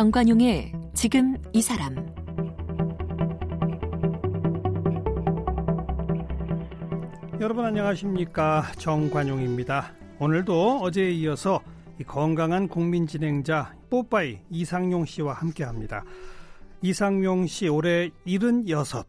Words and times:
정관용의 0.00 0.72
지금 0.94 1.36
이 1.52 1.60
사람 1.60 1.94
여러분 7.38 7.66
안녕하십니까 7.66 8.72
정관용입니다. 8.78 9.92
오늘도 10.18 10.78
어제에 10.78 11.10
이어서 11.10 11.60
건강한 12.06 12.66
국민 12.66 13.06
진행자 13.06 13.74
뽀빠이 13.90 14.38
이상용 14.48 15.04
씨와 15.04 15.34
함께합니다. 15.34 16.02
이상용 16.80 17.46
씨 17.46 17.68
올해 17.68 18.08
76. 18.24 19.06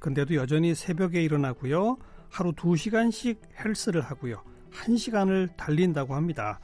근데도 0.00 0.34
여전히 0.34 0.74
새벽에 0.74 1.22
일어나고요. 1.22 1.98
하루 2.28 2.50
2시간씩 2.50 3.36
헬스를 3.64 4.00
하고요. 4.00 4.42
1시간을 4.72 5.56
달린다고 5.56 6.16
합니다. 6.16 6.58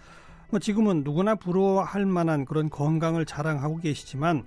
뭐 0.51 0.59
지금은 0.59 1.05
누구나 1.05 1.35
부러워할 1.35 2.07
만한 2.07 2.47
그런 2.47 2.71
건강을 2.71 3.27
자랑하고 3.27 3.79
계시지만 3.79 4.45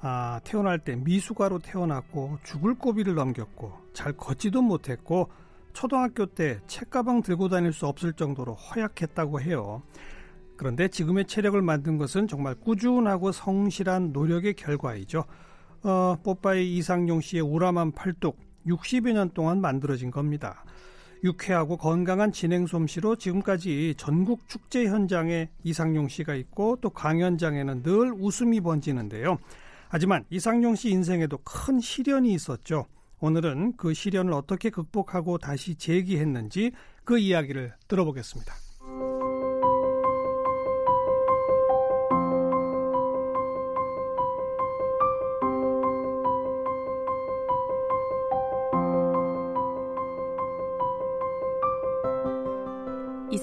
아, 0.00 0.40
태어날 0.44 0.78
때 0.78 0.94
미숙아로 0.94 1.60
태어났고 1.60 2.38
죽을 2.44 2.74
고비를 2.74 3.14
넘겼고 3.14 3.72
잘 3.94 4.12
걷지도 4.12 4.60
못했고 4.62 5.30
초등학교 5.72 6.26
때 6.26 6.60
책가방 6.66 7.22
들고 7.22 7.48
다닐 7.48 7.72
수 7.72 7.86
없을 7.86 8.12
정도로 8.12 8.54
허약했다고 8.54 9.40
해요. 9.40 9.82
그런데 10.56 10.88
지금의 10.88 11.26
체력을 11.26 11.60
만든 11.62 11.98
것은 11.98 12.28
정말 12.28 12.54
꾸준하고 12.54 13.32
성실한 13.32 14.12
노력의 14.12 14.54
결과이죠. 14.54 15.24
어, 15.84 16.16
뽀빠이 16.22 16.76
이상용 16.76 17.20
씨의 17.20 17.42
우람한 17.42 17.92
팔뚝 17.92 18.38
60여 18.66 19.12
년 19.12 19.30
동안 19.30 19.60
만들어진 19.60 20.10
겁니다. 20.10 20.64
유쾌하고 21.24 21.76
건강한 21.76 22.32
진행 22.32 22.66
솜씨로 22.66 23.16
지금까지 23.16 23.94
전국 23.96 24.48
축제 24.48 24.86
현장에 24.86 25.48
이상용 25.64 26.08
씨가 26.08 26.34
있고 26.34 26.76
또 26.80 26.90
강연장에는 26.90 27.82
늘 27.82 28.12
웃음이 28.12 28.60
번지는데요. 28.60 29.38
하지만 29.88 30.24
이상용 30.30 30.74
씨 30.74 30.90
인생에도 30.90 31.38
큰 31.38 31.80
시련이 31.80 32.32
있었죠. 32.34 32.86
오늘은 33.20 33.74
그 33.76 33.94
시련을 33.94 34.32
어떻게 34.32 34.70
극복하고 34.70 35.38
다시 35.38 35.74
재기했는지 35.74 36.72
그 37.04 37.18
이야기를 37.18 37.74
들어보겠습니다. 37.88 38.67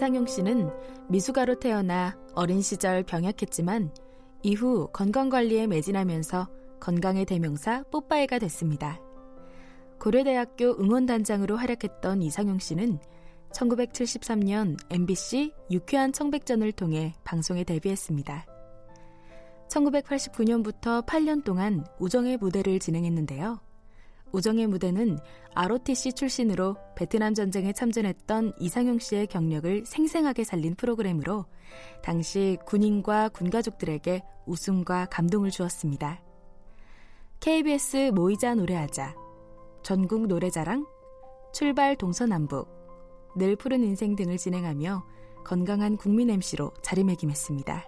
이상용 0.06 0.28
씨는 0.28 0.70
미숙아로 1.10 1.58
태어나 1.58 2.16
어린 2.36 2.62
시절 2.62 3.02
병약했지만 3.02 3.92
이후 4.44 4.88
건강관리에 4.94 5.66
매진하면서 5.66 6.48
건강의 6.80 7.26
대명사 7.26 7.82
뽀빠이가 7.92 8.38
됐습니다. 8.38 9.02
고려대학교 10.00 10.80
응원단장으로 10.80 11.56
활약했던 11.56 12.22
이상용 12.22 12.60
씨는 12.60 13.00
1973년 13.52 14.78
MBC 14.92 15.54
유쾌한 15.72 16.14
청백전을 16.14 16.72
통해 16.74 17.16
방송에 17.24 17.64
데뷔했습니다. 17.64 18.46
1989년부터 19.70 21.04
8년 21.04 21.44
동안 21.44 21.84
우정의 21.98 22.38
무대를 22.38 22.78
진행했는데요. 22.78 23.65
우정의 24.36 24.68
무대는 24.68 25.18
ROTC 25.54 26.12
출신으로 26.12 26.76
베트남 26.98 27.34
전쟁에 27.34 27.72
참전했던 27.72 28.52
이상용 28.60 29.00
씨의 29.00 29.28
경력을 29.28 29.86
생생하게 29.86 30.44
살린 30.44 30.76
프로그램으로 30.76 31.46
당시 32.04 32.58
군인과 32.66 33.30
군가족들에게 33.30 34.24
웃음과 34.46 35.06
감동을 35.06 35.52
주었습니다. 35.52 36.22
KBS 37.40 38.12
모이자 38.14 38.56
노래하자, 38.56 39.16
전국 39.84 40.28
노래자랑, 40.28 40.86
출발 41.54 41.96
동서남북, 41.96 42.68
늘 43.38 43.56
푸른 43.56 43.84
인생 43.86 44.18
등을 44.18 44.38
진행하며 44.38 45.06
건강한 45.46 45.96
국민 45.96 46.30
MC로 46.30 46.74
자리매김했습니다. 46.82 47.86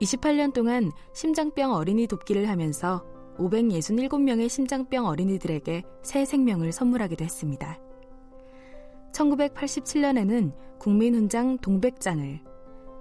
28년 0.00 0.52
동안 0.52 0.90
심장병 1.12 1.72
어린이 1.72 2.08
돕기를 2.08 2.48
하면서 2.48 3.04
567명의 3.38 4.48
심장병 4.48 5.06
어린이들에게 5.06 5.82
새 6.02 6.24
생명을 6.24 6.72
선물하기도 6.72 7.24
했습니다. 7.24 7.78
1987년에는 9.12 10.52
국민훈장 10.78 11.58
동백장을, 11.58 12.40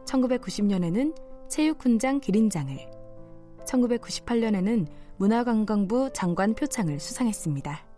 1990년에는 0.06 1.16
체육훈장 1.50 2.19
기린장을, 2.19 2.78
1998년에는 3.66 4.88
문화관광부 5.17 6.12
장관 6.13 6.53
표창을 6.53 7.00
수상했습니다. 7.00 7.88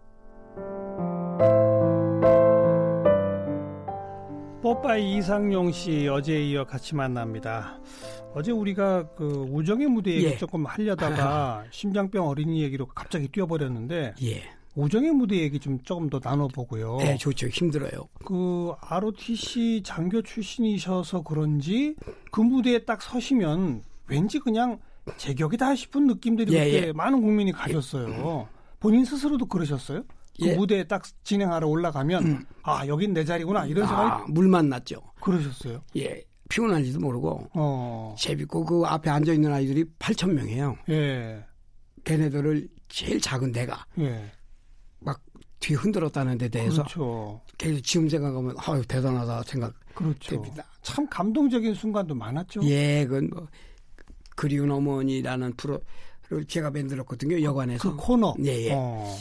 뽀빠이 4.82 5.18
이상용 5.18 5.72
씨 5.72 6.08
어제에 6.08 6.50
이어 6.50 6.66
같이 6.66 6.96
만납니다. 6.96 7.80
어제 8.34 8.52
우리가 8.52 9.10
그 9.10 9.46
우정의 9.52 9.86
무대 9.86 10.12
얘기 10.16 10.26
예. 10.26 10.38
조금 10.38 10.66
하려다가 10.66 11.66
심장병 11.70 12.28
어린이 12.28 12.64
얘기로 12.64 12.88
갑자기 12.88 13.28
뛰어버렸는데 13.28 14.16
예. 14.24 14.44
우정의 14.74 15.12
무대 15.12 15.38
얘기 15.38 15.60
좀 15.60 15.78
조금 15.84 16.10
더 16.10 16.20
나눠보고요. 16.24 16.98
네, 16.98 17.16
좋죠. 17.16 17.48
힘들어요. 17.50 18.08
그 18.26 18.74
ROTC 18.82 19.84
장교 19.86 20.24
출신이셔서 20.24 21.22
그런지 21.22 21.96
그 22.32 22.42
무대에 22.42 22.80
딱 22.80 23.04
서시면 23.04 23.84
왠지 24.08 24.40
그냥 24.40 24.80
제격이다 25.18 25.76
싶은 25.76 26.08
느낌들이 26.08 26.54
예, 26.54 26.66
그때 26.66 26.88
예. 26.88 26.92
많은 26.92 27.22
국민이 27.22 27.52
가졌어요. 27.52 28.48
본인 28.80 29.06
스스로도 29.06 29.46
그러셨어요? 29.46 30.04
그 30.40 30.48
예. 30.48 30.56
무대에 30.56 30.84
딱 30.84 31.04
진행하러 31.24 31.68
올라가면 31.68 32.26
음. 32.26 32.46
아 32.64 32.86
여긴 32.88 33.14
내 33.14 33.24
자리구나 33.24 33.66
이런 33.66 33.88
생각이 33.88 34.10
아, 34.10 34.26
물만 34.30 34.70
났죠. 34.70 35.02
그러셨어요? 35.22 35.82
예. 35.98 36.24
피곤한지도 36.50 37.00
모르고 37.00 37.50
어. 37.54 38.16
재밌고 38.18 38.66
그 38.66 38.84
앞에 38.86 39.10
앉아 39.10 39.32
있는 39.34 39.54
아이들이 39.54 39.86
8천 40.00 40.34
명이에요. 40.34 40.78
예. 40.90 41.44
걔네들을 42.04 42.68
제일 42.90 43.22
작은 43.22 43.52
내가 43.52 43.86
예. 44.00 44.32
막뒤 45.00 45.76
흔들었다는 45.76 46.38
데 46.38 46.50
대해서 46.50 46.84
그렇죠. 46.84 47.42
계속 47.58 47.82
지금 47.82 48.10
생각하면 48.10 48.56
아유 48.58 48.84
대단하다 48.86 49.44
생각됩니다. 49.44 49.82
그렇죠. 49.94 50.44
참 50.82 51.08
감동적인 51.08 51.74
순간도 51.74 52.16
많았죠. 52.16 52.64
예, 52.64 53.06
그건 53.06 53.30
뭐 53.30 53.48
그리운 54.36 54.72
어머니라는 54.72 55.54
프로를 55.56 56.46
제가 56.48 56.72
만들었거든요 56.72 57.42
여관에서 57.42 57.92
그 57.92 57.96
코너. 57.96 58.34
예, 58.44 58.66
예. 58.66 58.72
어. 58.74 59.16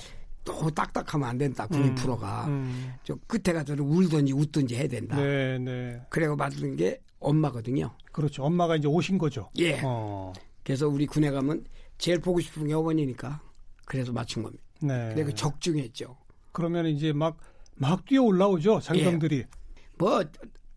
너무 0.50 0.71
딱딱하면 0.71 1.28
안 1.28 1.38
된다. 1.38 1.66
국민 1.66 1.91
음, 1.91 1.94
프로가. 1.94 2.47
음. 2.47 2.94
저 3.05 3.15
끝에 3.27 3.55
가서 3.55 3.75
울든지 3.78 4.33
웃든지 4.33 4.77
해야 4.77 4.88
된다. 4.88 5.16
네, 5.16 5.59
네. 5.59 6.00
그래고 6.11 6.37
만든 6.37 6.77
게 6.77 7.00
엄마거든요. 7.19 7.91
그렇죠. 8.12 8.44
엄마가 8.44 8.77
이제 8.77 8.89
오신 8.89 9.19
거죠. 9.19 9.50
예. 9.59 9.81
어. 9.84 10.33
그래서 10.65 10.89
우리 10.89 11.06
군에 11.06 11.31
가면 11.31 11.65
제일 11.99 12.19
보고 12.19 12.41
싶은 12.41 12.66
게 12.66 12.75
어머니니까 12.75 13.41
그래서 13.84 14.12
맞춘 14.12 14.43
겁니다. 14.43 14.62
네. 14.81 15.09
근데 15.09 15.25
그 15.25 15.34
적중했죠. 15.34 16.16
그러면 16.53 16.87
이제 16.87 17.12
막, 17.12 17.37
막 17.77 18.05
뛰어 18.05 18.22
올라오죠. 18.22 18.81
장병들이. 18.81 19.39
예. 19.39 19.47
뭐, 19.99 20.22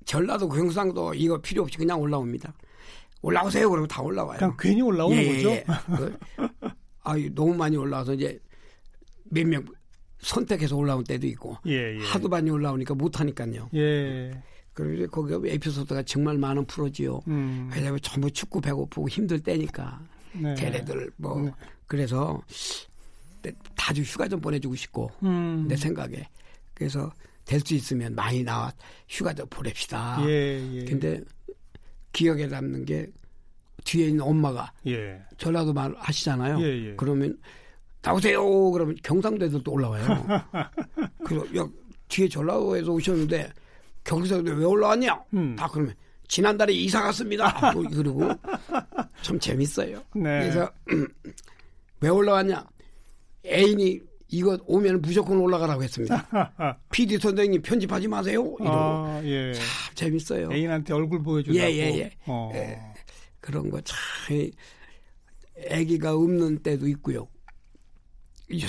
전라도 0.06 0.50
경상도 0.50 1.14
이거 1.14 1.40
필요 1.42 1.64
없이 1.64 1.78
그냥 1.78 2.00
올라옵니다. 2.00 2.54
올라오세요. 3.22 3.70
그러면 3.70 3.88
다 3.88 4.02
올라와요. 4.02 4.38
그냥 4.38 4.56
괜히 4.60 4.82
올라오는 4.82 5.18
예, 5.18 5.36
거죠? 5.36 5.50
예. 5.50 5.66
그, 5.96 6.18
아유, 7.04 7.34
너무 7.34 7.56
많이 7.56 7.78
올라와서 7.78 8.14
이제 8.14 8.38
몇 9.34 9.46
명 9.48 9.66
선택해서 10.20 10.78
올라온 10.78 11.04
때도 11.04 11.28
있고. 11.28 11.58
예, 11.66 11.96
예. 11.96 12.00
하도 12.00 12.30
많이 12.30 12.50
올라오니까 12.50 12.94
못하니까요. 12.94 13.70
예. 13.74 14.32
그리고 14.74 15.08
거기가 15.12 15.42
에피소드가 15.46 16.04
정말 16.04 16.38
많은 16.38 16.66
프로지요. 16.66 17.20
음. 17.28 17.70
왜냐하면 17.74 18.00
전부 18.02 18.32
축구 18.32 18.62
배고프고 18.62 19.10
힘들 19.10 19.40
때니까. 19.40 20.00
네. 20.34 20.56
걔네들 20.56 21.12
뭐 21.18 21.42
네. 21.42 21.52
그래서 21.86 22.42
다주 23.76 24.02
휴가 24.02 24.28
좀 24.28 24.40
보내주고 24.40 24.76
싶고 24.76 25.12
음. 25.24 25.66
내 25.68 25.76
생각에 25.76 26.28
그래서 26.74 27.12
될 27.46 27.60
수 27.60 27.74
있으면 27.76 28.16
많이 28.16 28.42
나와 28.42 28.72
휴가 29.10 29.34
좀 29.34 29.46
보냅시다. 29.50 30.18
예, 30.26 30.60
예. 30.76 30.86
근데 30.86 31.22
기억에 32.14 32.48
남는 32.48 32.86
게 32.86 33.08
뒤에 33.84 34.08
있는 34.08 34.24
엄마가 34.24 34.72
예. 34.88 35.22
전라도 35.38 35.74
말 35.74 35.94
하시잖아요. 35.98 36.62
예, 36.62 36.88
예. 36.92 36.96
그러면 36.96 37.38
나오세요. 38.04 38.72
그러면 38.72 38.96
경상도 39.02 39.46
애들도 39.46 39.72
올라와요. 39.72 40.04
그래서 41.26 41.58
야, 41.58 41.68
뒤에 42.10 42.28
전라도에서 42.28 42.92
오셨는데 42.92 43.52
경기도에 44.04 44.42
왜 44.42 44.66
올라왔냐? 44.66 45.24
음. 45.34 45.56
다 45.56 45.68
그러면 45.72 45.96
지난달에 46.28 46.74
이사 46.74 47.02
갔습니다. 47.02 47.72
뭐 47.74 47.84
그러고 47.84 48.30
참 49.22 49.40
재밌어요. 49.40 50.04
네. 50.16 50.40
그래서 50.42 50.70
왜 52.02 52.10
올라왔냐? 52.10 52.68
애인이 53.46 54.02
이거 54.30 54.58
오면 54.66 55.02
무조건 55.02 55.38
올라가라고 55.38 55.84
했습니다. 55.84 56.28
PD 56.92 57.20
선생님 57.20 57.62
편집하지 57.62 58.08
마세요. 58.08 58.42
이러고 58.60 58.78
아, 58.78 59.22
예. 59.24 59.54
참 59.54 59.64
재밌어요. 59.96 60.52
애인한테 60.52 60.94
얼굴 60.94 61.22
보여주라고. 61.24 61.60
예예예. 61.60 61.94
예, 61.94 61.98
예. 62.00 62.12
어. 62.26 62.52
예. 62.56 62.80
그런 63.40 63.70
거참 63.70 63.96
아기가 65.72 66.16
없는 66.16 66.60
때도 66.64 66.88
있고요. 66.90 67.28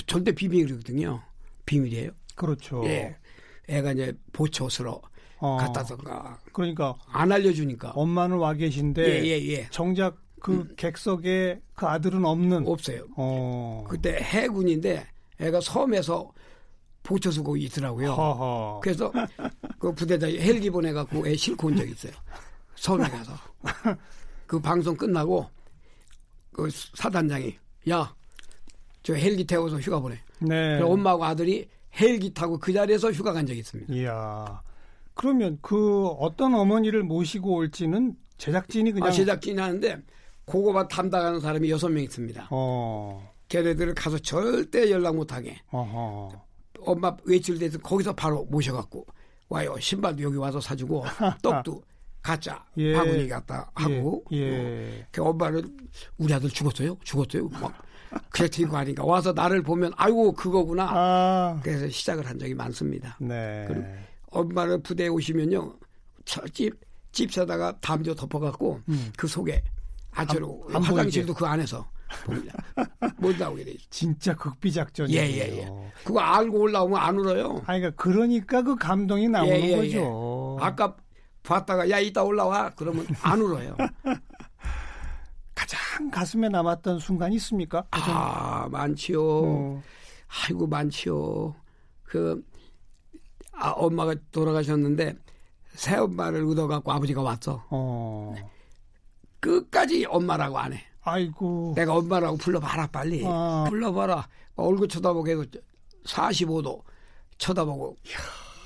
절대 0.05 0.31
비밀이거든요. 0.31 1.21
비밀이에요. 1.65 2.11
그렇죠. 2.35 2.83
예. 2.85 3.15
애가 3.67 3.93
이제 3.93 4.13
보초스러 4.33 5.01
어. 5.39 5.57
갔다던가. 5.57 6.39
그러니까 6.53 6.95
안 7.07 7.31
알려주니까. 7.31 7.91
엄마는 7.91 8.37
와 8.37 8.53
계신데 8.53 9.01
예, 9.01 9.25
예, 9.25 9.47
예. 9.47 9.67
정작 9.71 10.17
그 10.39 10.53
음. 10.53 10.73
객석에 10.75 11.59
그 11.75 11.87
아들은 11.87 12.23
없는. 12.25 12.67
없어요. 12.67 13.05
어. 13.17 13.83
그때 13.89 14.19
해군인데 14.21 15.05
애가 15.39 15.61
섬에서 15.61 16.31
보초 17.03 17.31
쓰고 17.31 17.57
있더라고요. 17.57 18.11
허허. 18.13 18.79
그래서 18.83 19.11
그 19.79 19.93
부대장 19.93 20.29
헬기 20.31 20.69
보내갖고 20.69 21.27
애 21.27 21.35
싣고 21.35 21.67
온 21.67 21.75
적이 21.75 21.91
있어요. 21.91 22.13
섬에 22.75 23.07
가서. 23.07 23.33
그 24.47 24.59
방송 24.59 24.95
끝나고 24.95 25.49
그 26.51 26.69
사단장이 26.69 27.57
야 27.89 28.13
저 29.05 29.13
헬기 29.13 29.45
태워서 29.45 29.77
휴가 29.77 29.99
보내. 29.99 30.17
네. 30.39 30.81
엄마하고 30.81 31.23
아들이 31.23 31.69
헬기 32.01 32.33
타고 32.33 32.57
그 32.57 32.73
자리에서 32.73 33.11
휴가 33.11 33.33
간 33.33 33.45
적이 33.45 33.59
있습니다. 33.59 33.93
이야. 33.93 34.63
그러면 35.13 35.59
그 35.61 36.07
어떤 36.07 36.55
어머니를 36.55 37.03
모시고 37.03 37.53
올지는 37.55 38.15
제작진이 38.39 38.91
그냥 38.91 39.07
아, 39.07 39.11
제작진이 39.11 39.61
하는데 39.61 40.01
그거만 40.45 40.87
담당하는 40.87 41.39
사람이 41.39 41.69
여섯 41.69 41.89
명 41.89 42.03
있습니다. 42.03 42.47
어. 42.49 43.31
걔네들을 43.47 43.93
가서 43.93 44.17
절대 44.17 44.89
연락 44.89 45.15
못하게. 45.15 45.61
어허. 45.69 46.31
엄마 46.81 47.15
외출돼서 47.25 47.77
거기서 47.77 48.15
바로 48.15 48.43
모셔갖고 48.45 49.05
와요. 49.49 49.75
신발도 49.79 50.23
여기 50.23 50.37
와서 50.37 50.59
사주고 50.59 51.05
떡도 51.43 51.83
가짜 52.23 52.65
예. 52.77 52.93
바구니 52.93 53.27
갖다 53.27 53.69
하고 53.75 54.23
예. 54.31 54.37
예. 54.37 55.07
그 55.11 55.23
엄마는 55.23 55.77
우리 56.17 56.33
아들 56.33 56.49
죽었어요 56.49 56.97
죽었어요 57.03 57.47
막 57.49 57.85
그렇게 58.29 58.65
거 58.65 58.77
아닌가 58.77 59.03
와서 59.03 59.33
나를 59.33 59.61
보면 59.61 59.93
아이고 59.97 60.33
그거구나 60.33 60.87
아. 60.89 61.59
그래서 61.63 61.89
시작을 61.89 62.25
한 62.27 62.39
적이 62.39 62.53
많습니다 62.53 63.17
네. 63.19 63.65
그리고 63.67 63.85
엄마는 64.31 64.83
부대에 64.83 65.07
오시면요 65.07 65.75
집 66.53 66.85
집 67.15 67.31
사다가 67.31 67.73
담요 67.79 68.13
덮어갖고 68.13 68.81
음. 68.89 69.11
그 69.17 69.25
속에 69.25 69.63
아주로 70.11 70.67
화장실도 70.69 71.33
그 71.33 71.45
안에서 71.45 71.89
봅니다. 72.25 72.53
못 73.17 73.37
나오게 73.37 73.63
돼. 73.63 73.73
진짜 73.89 74.35
극비 74.35 74.71
작전이에요. 74.71 75.21
예, 75.21 75.25
예, 75.25 75.59
예. 75.59 75.91
그거 76.03 76.19
알고 76.19 76.59
올라오면 76.59 76.99
안 76.99 77.17
울어요. 77.17 77.63
아니, 77.65 77.79
그러니까 77.79 77.91
그러니까 77.95 78.61
그 78.61 78.75
감동이 78.75 79.29
나오는 79.29 79.55
예, 79.55 79.71
예, 79.71 79.75
거죠. 79.77 80.57
예. 80.59 80.65
아까 80.65 80.95
봤다가 81.41 81.89
야 81.89 81.99
이따 81.99 82.21
올라와 82.21 82.71
그러면 82.75 83.07
안 83.21 83.41
울어요. 83.41 83.77
가장 85.55 86.11
가슴에 86.11 86.49
남았던 86.49 86.99
순간이 86.99 87.35
있습니까? 87.37 87.85
아 87.91 88.67
많지요. 88.69 89.23
어. 89.23 89.83
아이고 90.43 90.67
많지요. 90.67 91.55
그 92.03 92.43
아, 93.53 93.69
엄마가 93.71 94.13
돌아가셨는데 94.31 95.15
새 95.75 95.95
엄마를 95.95 96.43
얻어갖고 96.45 96.91
아버지가 96.91 97.21
왔어. 97.21 97.63
어. 97.69 98.35
끝까지 99.39 100.05
엄마라고 100.05 100.57
안 100.57 100.73
해. 100.73 100.81
아이고. 101.03 101.73
내가 101.75 101.95
엄마라고 101.95 102.37
불러봐라 102.37 102.87
빨리. 102.87 103.23
아. 103.25 103.65
불러봐라. 103.69 104.27
얼굴 104.55 104.87
쳐다보게 104.87 105.31
해서 105.33 105.43
45도 106.05 106.81
쳐다보고. 107.37 107.95
이야. 108.07 108.17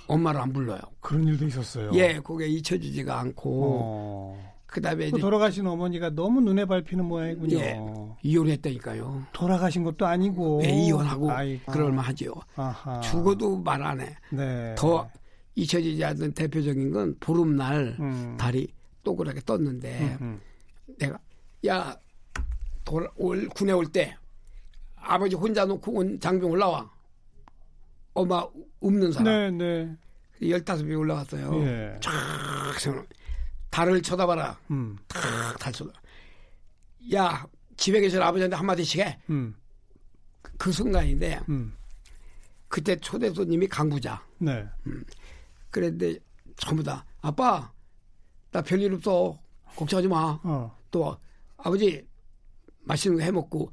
엄마를 0.08 0.42
안 0.42 0.52
불러요. 0.52 0.80
그런 1.02 1.24
일도 1.28 1.46
있었어요. 1.46 1.92
예, 1.94 2.20
그게 2.20 2.48
잊혀지지가 2.48 3.20
않고. 3.20 3.80
어. 3.84 4.49
그다음에 4.72 5.10
그 5.10 5.20
돌아가신 5.20 5.66
어머니가 5.66 6.12
너무 6.12 6.42
눈에 6.42 6.66
밟히는 6.66 7.06
모양이군요. 7.06 7.58
예, 7.58 7.80
이혼했다니까요. 8.22 9.28
돌아가신 9.34 9.84
것도 9.84 10.06
아니고. 10.06 10.60
네, 10.62 10.86
이혼하고 10.86 11.32
아이고. 11.32 11.72
그럴만하죠. 11.72 12.34
죽어도 13.04 13.58
말 13.58 13.82
안 13.82 14.00
해. 14.02 14.16
네. 14.32 14.76
더 14.78 15.10
잊혀지지 15.56 16.04
않는 16.06 16.34
대표적인 16.34 16.92
건 16.92 17.16
보름날 17.20 17.98
음. 18.00 18.38
달이 18.40 18.68
동그랗게 19.04 19.42
떴는데 19.46 20.18
음흠. 20.22 20.40
내가 21.00 21.18
야 21.68 21.98
돌, 22.86 23.10
올 23.16 23.48
군에 23.50 23.72
올 23.72 23.86
때 23.88 24.16
아버지 24.96 25.36
혼자 25.36 25.66
놓고 25.66 25.92
온 25.94 26.20
장병 26.20 26.52
올라와. 26.52 26.90
엄마 28.14 28.46
없는 28.82 29.12
사람. 29.14 29.58
네, 29.58 29.96
네. 30.42 30.50
열다섯 30.50 30.86
명 30.86 31.00
올라갔어요. 31.00 31.54
예. 31.66 31.96
쫙 32.02 32.12
달을 33.70 34.02
쳐다봐라. 34.02 34.60
음. 34.72 34.98
탁달 35.08 35.72
쳐다. 35.74 35.94
야 37.14 37.46
집에 37.78 38.00
계신 38.02 38.22
아버지한테 38.22 38.56
한마디씩 38.56 39.00
해. 39.02 39.20
음. 39.30 39.56
그, 40.42 40.52
그 40.58 40.72
순간인데 40.72 41.40
음. 41.50 41.74
그때 42.68 42.96
초대 42.98 43.30
손님이 43.32 43.68
강부자. 43.68 44.24
네. 44.40 44.66
음. 44.88 45.04
그랬는데 45.72 46.20
전부 46.58 46.84
다 46.84 47.06
아빠 47.22 47.72
나 48.52 48.62
별일 48.62 48.94
없어 48.94 49.38
걱정하지 49.76 50.08
마. 50.08 50.40
어. 50.44 50.76
또 50.92 51.16
아버지 51.58 52.06
맛있는 52.82 53.18
거 53.20 53.24
해 53.24 53.32
먹고 53.32 53.72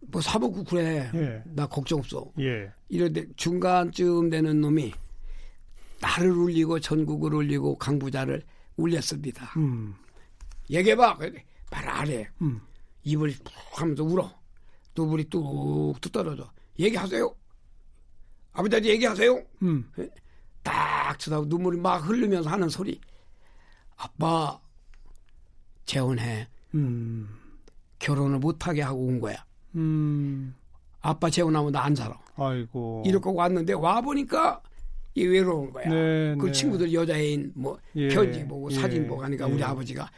뭐 0.00 0.20
사 0.20 0.38
먹고 0.38 0.64
그래. 0.64 1.10
예. 1.14 1.42
나 1.46 1.66
걱정 1.66 2.00
없어. 2.00 2.24
예. 2.40 2.70
이런데 2.88 3.26
중간쯤 3.36 4.30
되는 4.30 4.60
놈이 4.60 4.92
나를 6.00 6.30
울리고 6.30 6.78
전국을 6.80 7.34
울리고 7.34 7.76
강부자를 7.78 8.42
울렸습니다. 8.78 9.52
음. 9.56 9.94
얘기해봐. 10.70 11.18
말 11.70 11.88
안 11.88 12.08
해. 12.08 12.28
음. 12.40 12.60
입을 13.04 13.30
푹 13.44 13.82
하면서 13.82 14.02
울어. 14.04 14.32
눈물이 14.96 15.24
뚝뚝 15.24 16.10
떨어져. 16.12 16.50
얘기하세요. 16.78 17.34
아버지한테 18.52 18.88
얘기하세요. 18.90 19.42
음. 19.62 19.90
예? 19.98 20.08
딱 20.62 21.18
쳐다보고 21.18 21.48
눈물이 21.48 21.78
막 21.78 21.98
흐르면서 21.98 22.48
하는 22.50 22.68
소리. 22.68 23.00
아빠, 23.96 24.58
재혼해. 25.84 26.48
음. 26.74 27.28
결혼을 27.98 28.38
못하게 28.38 28.82
하고 28.82 29.00
온 29.06 29.20
거야. 29.20 29.44
음. 29.74 30.54
아빠 31.00 31.30
재혼하면 31.30 31.72
나 31.72 31.82
안 31.84 31.94
살아. 31.94 32.18
아이고. 32.36 33.02
이렇게 33.06 33.30
왔는데 33.30 33.72
와 33.74 34.00
보니까 34.00 34.60
이 35.18 35.26
외로운 35.26 35.72
거야. 35.72 35.88
네, 35.88 36.36
그 36.38 36.46
네. 36.46 36.52
친구들 36.52 36.92
여자애인 36.92 37.52
뭐 37.56 37.76
예, 37.96 38.08
편지 38.08 38.46
보고 38.46 38.70
예, 38.70 38.74
사진 38.76 39.06
보고 39.08 39.22
하니까 39.24 39.48
예. 39.48 39.52
우리 39.52 39.62
아버지가 39.64 40.08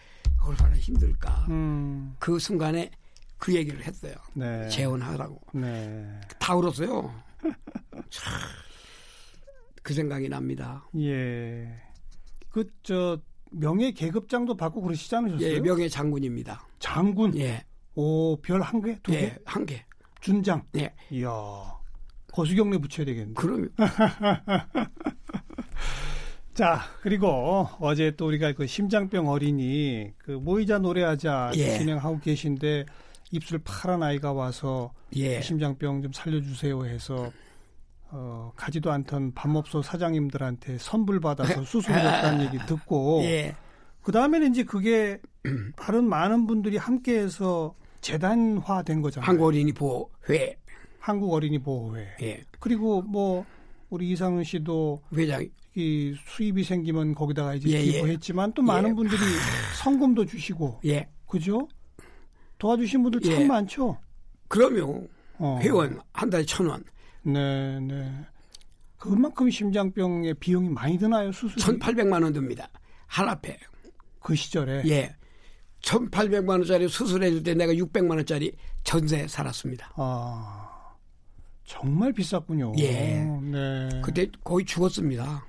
얼마나 0.42 0.76
힘들까. 0.76 1.47
음. 1.49 2.14
그 2.19 2.38
순간에 2.38 2.90
그 3.38 3.54
얘기를 3.54 3.83
했어요. 3.85 4.14
네. 4.35 4.69
재혼하라고. 4.69 5.40
네. 5.54 6.21
다 6.38 6.54
울었어요. 6.54 7.11
그 9.83 9.95
생각이 9.95 10.28
납니다. 10.28 10.87
예. 10.99 11.66
그 12.50 12.64
저 12.83 13.19
명예 13.52 13.90
계급장도 13.92 14.57
받고 14.57 14.83
그러시지 14.83 15.14
않으셨어요? 15.16 15.54
예, 15.54 15.61
명예 15.61 15.88
장군입니다. 15.88 16.66
장군. 16.78 17.37
예. 17.38 17.64
오, 17.95 18.37
별 18.42 18.61
한 18.62 18.80
개? 18.83 18.95
두 19.02 19.12
개? 19.12 19.19
예, 19.23 19.37
한 19.45 19.64
개. 19.66 19.85
준장. 20.21 20.62
예. 20.76 20.92
이야. 21.11 21.28
거수경례 22.32 22.78
붙여야 22.78 23.06
되겠네. 23.06 23.34
그럼. 23.34 23.68
자, 26.54 26.80
그리고 27.00 27.68
어제 27.78 28.10
또 28.16 28.26
우리가 28.26 28.52
그 28.52 28.66
심장병 28.66 29.28
어린이 29.28 30.12
그 30.18 30.32
모이자 30.32 30.78
노래하자 30.78 31.52
예. 31.54 31.78
진행하고 31.78 32.20
계신데 32.20 32.87
입술 33.30 33.60
파란 33.64 34.02
아이가 34.02 34.32
와서 34.32 34.92
예. 35.14 35.37
그 35.37 35.42
심장병 35.42 36.02
좀 36.02 36.12
살려주세요 36.12 36.84
해서 36.84 37.32
어, 38.10 38.52
가지도 38.56 38.90
않던 38.90 39.32
밥업소 39.34 39.82
사장님들한테 39.82 40.78
선불 40.78 41.20
받아서 41.20 41.62
수술했다는 41.64 42.44
얘기 42.46 42.58
듣고 42.66 43.22
예. 43.22 43.54
그 44.02 44.12
다음에는 44.12 44.50
이제 44.50 44.64
그게 44.64 45.20
다른 45.76 46.04
많은 46.04 46.46
분들이 46.46 46.76
함께해서 46.76 47.75
재단화된 48.00 49.02
거잖아요. 49.02 49.28
한국 49.28 49.46
어린이 49.46 49.72
보호회. 49.72 50.56
한국 51.00 51.33
어린이 51.33 51.59
보호회. 51.59 52.07
예. 52.23 52.45
그리고 52.61 53.02
뭐 53.02 53.45
우리 53.88 54.11
이상은 54.11 54.45
씨도 54.45 55.02
회장 55.14 55.49
이 55.75 56.14
수입이 56.26 56.62
생기면 56.62 57.14
거기다가 57.14 57.54
이제 57.54 57.71
예, 57.71 57.78
예. 57.78 57.92
기부했지만 57.92 58.52
또 58.52 58.62
많은 58.62 58.90
예. 58.90 58.95
분들이 58.95 59.21
성금도 59.83 60.26
주시고 60.26 60.80
예. 60.85 61.09
그죠? 61.26 61.66
도와주신 62.59 63.02
분들 63.02 63.21
참 63.23 63.33
예. 63.33 63.45
많죠. 63.47 63.99
그러면 64.47 65.09
어. 65.38 65.59
회원 65.62 66.00
한 66.12 66.28
달에 66.28 66.45
천 66.45 66.66
원. 66.66 66.85
네, 67.23 67.80
네. 67.80 68.12
그만큼 68.99 69.49
심장병의 69.49 70.35
비용이 70.35 70.69
많이 70.69 70.99
드나요 70.99 71.33
수술? 71.33 71.57
1,800만 71.78 72.23
원 72.23 72.33
듭니다. 72.33 72.69
한 73.07 73.28
앞에. 73.28 73.59
그 74.21 74.35
시절에. 74.35 74.83
예. 74.87 75.14
1,800만 75.80 76.50
원짜리 76.50 76.87
수술해 76.88 77.30
줄 77.30 77.42
때 77.42 77.54
내가 77.54 77.73
600만 77.73 78.11
원짜리 78.11 78.52
전세 78.85 79.26
살았습니다. 79.26 79.92
아. 79.97 80.70
정말 81.64 82.12
비쌌군요. 82.12 82.73
예. 82.79 83.23
네. 83.43 84.00
그때 84.02 84.29
거의 84.43 84.64
죽었습니다. 84.64 85.47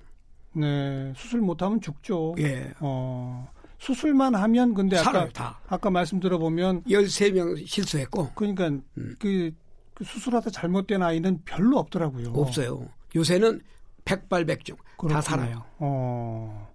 네. 0.53 1.13
수술 1.15 1.41
못하면 1.41 1.81
죽죠. 1.81 2.35
예. 2.39 2.73
어. 2.79 3.49
수술만 3.79 4.35
하면 4.35 4.75
근데 4.75 4.97
아까 4.97 5.27
다. 5.29 5.59
아까 5.67 5.89
말씀 5.89 6.19
들어보면 6.19 6.83
13명 6.83 7.65
실수했고 7.65 8.31
그러니까 8.35 8.67
음. 8.67 9.15
그, 9.17 9.51
그 9.95 10.03
수술하다 10.03 10.51
잘못된 10.51 11.01
아이는 11.01 11.41
별로 11.45 11.79
없더라고요. 11.79 12.31
없어요. 12.33 12.87
요새는 13.15 13.61
백발백중 14.05 14.77
다 15.09 15.21
살아요. 15.21 15.63
어. 15.79 16.71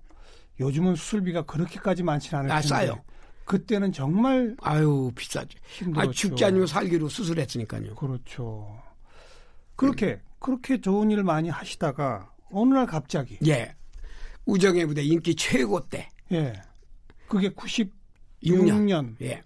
요즘은 0.58 0.96
수술비가 0.96 1.42
그렇게까지 1.42 2.02
많지는 2.02 2.40
않을 2.40 2.50
아, 2.50 2.54
텐데. 2.60 2.68
싸요. 2.68 3.00
그때는 3.44 3.92
정말 3.92 4.56
아유 4.60 5.12
비싸죠. 5.14 5.56
아 5.94 6.10
죽지 6.10 6.44
아니면 6.44 6.66
살기로 6.66 7.08
수술했으니까요. 7.08 7.94
그렇죠. 7.94 8.82
그렇게 9.76 10.06
음. 10.06 10.20
그렇게 10.38 10.80
좋은 10.80 11.10
일을 11.10 11.24
많이 11.24 11.48
하시다가 11.48 12.30
어느 12.50 12.74
날 12.74 12.86
갑자기 12.86 13.38
예 13.46 13.74
우정의 14.44 14.86
부대 14.86 15.02
인기 15.02 15.34
최고 15.34 15.80
때 15.88 16.08
예. 16.32 16.52
그게 17.28 17.48
96년 17.50 19.16
예. 19.22 19.42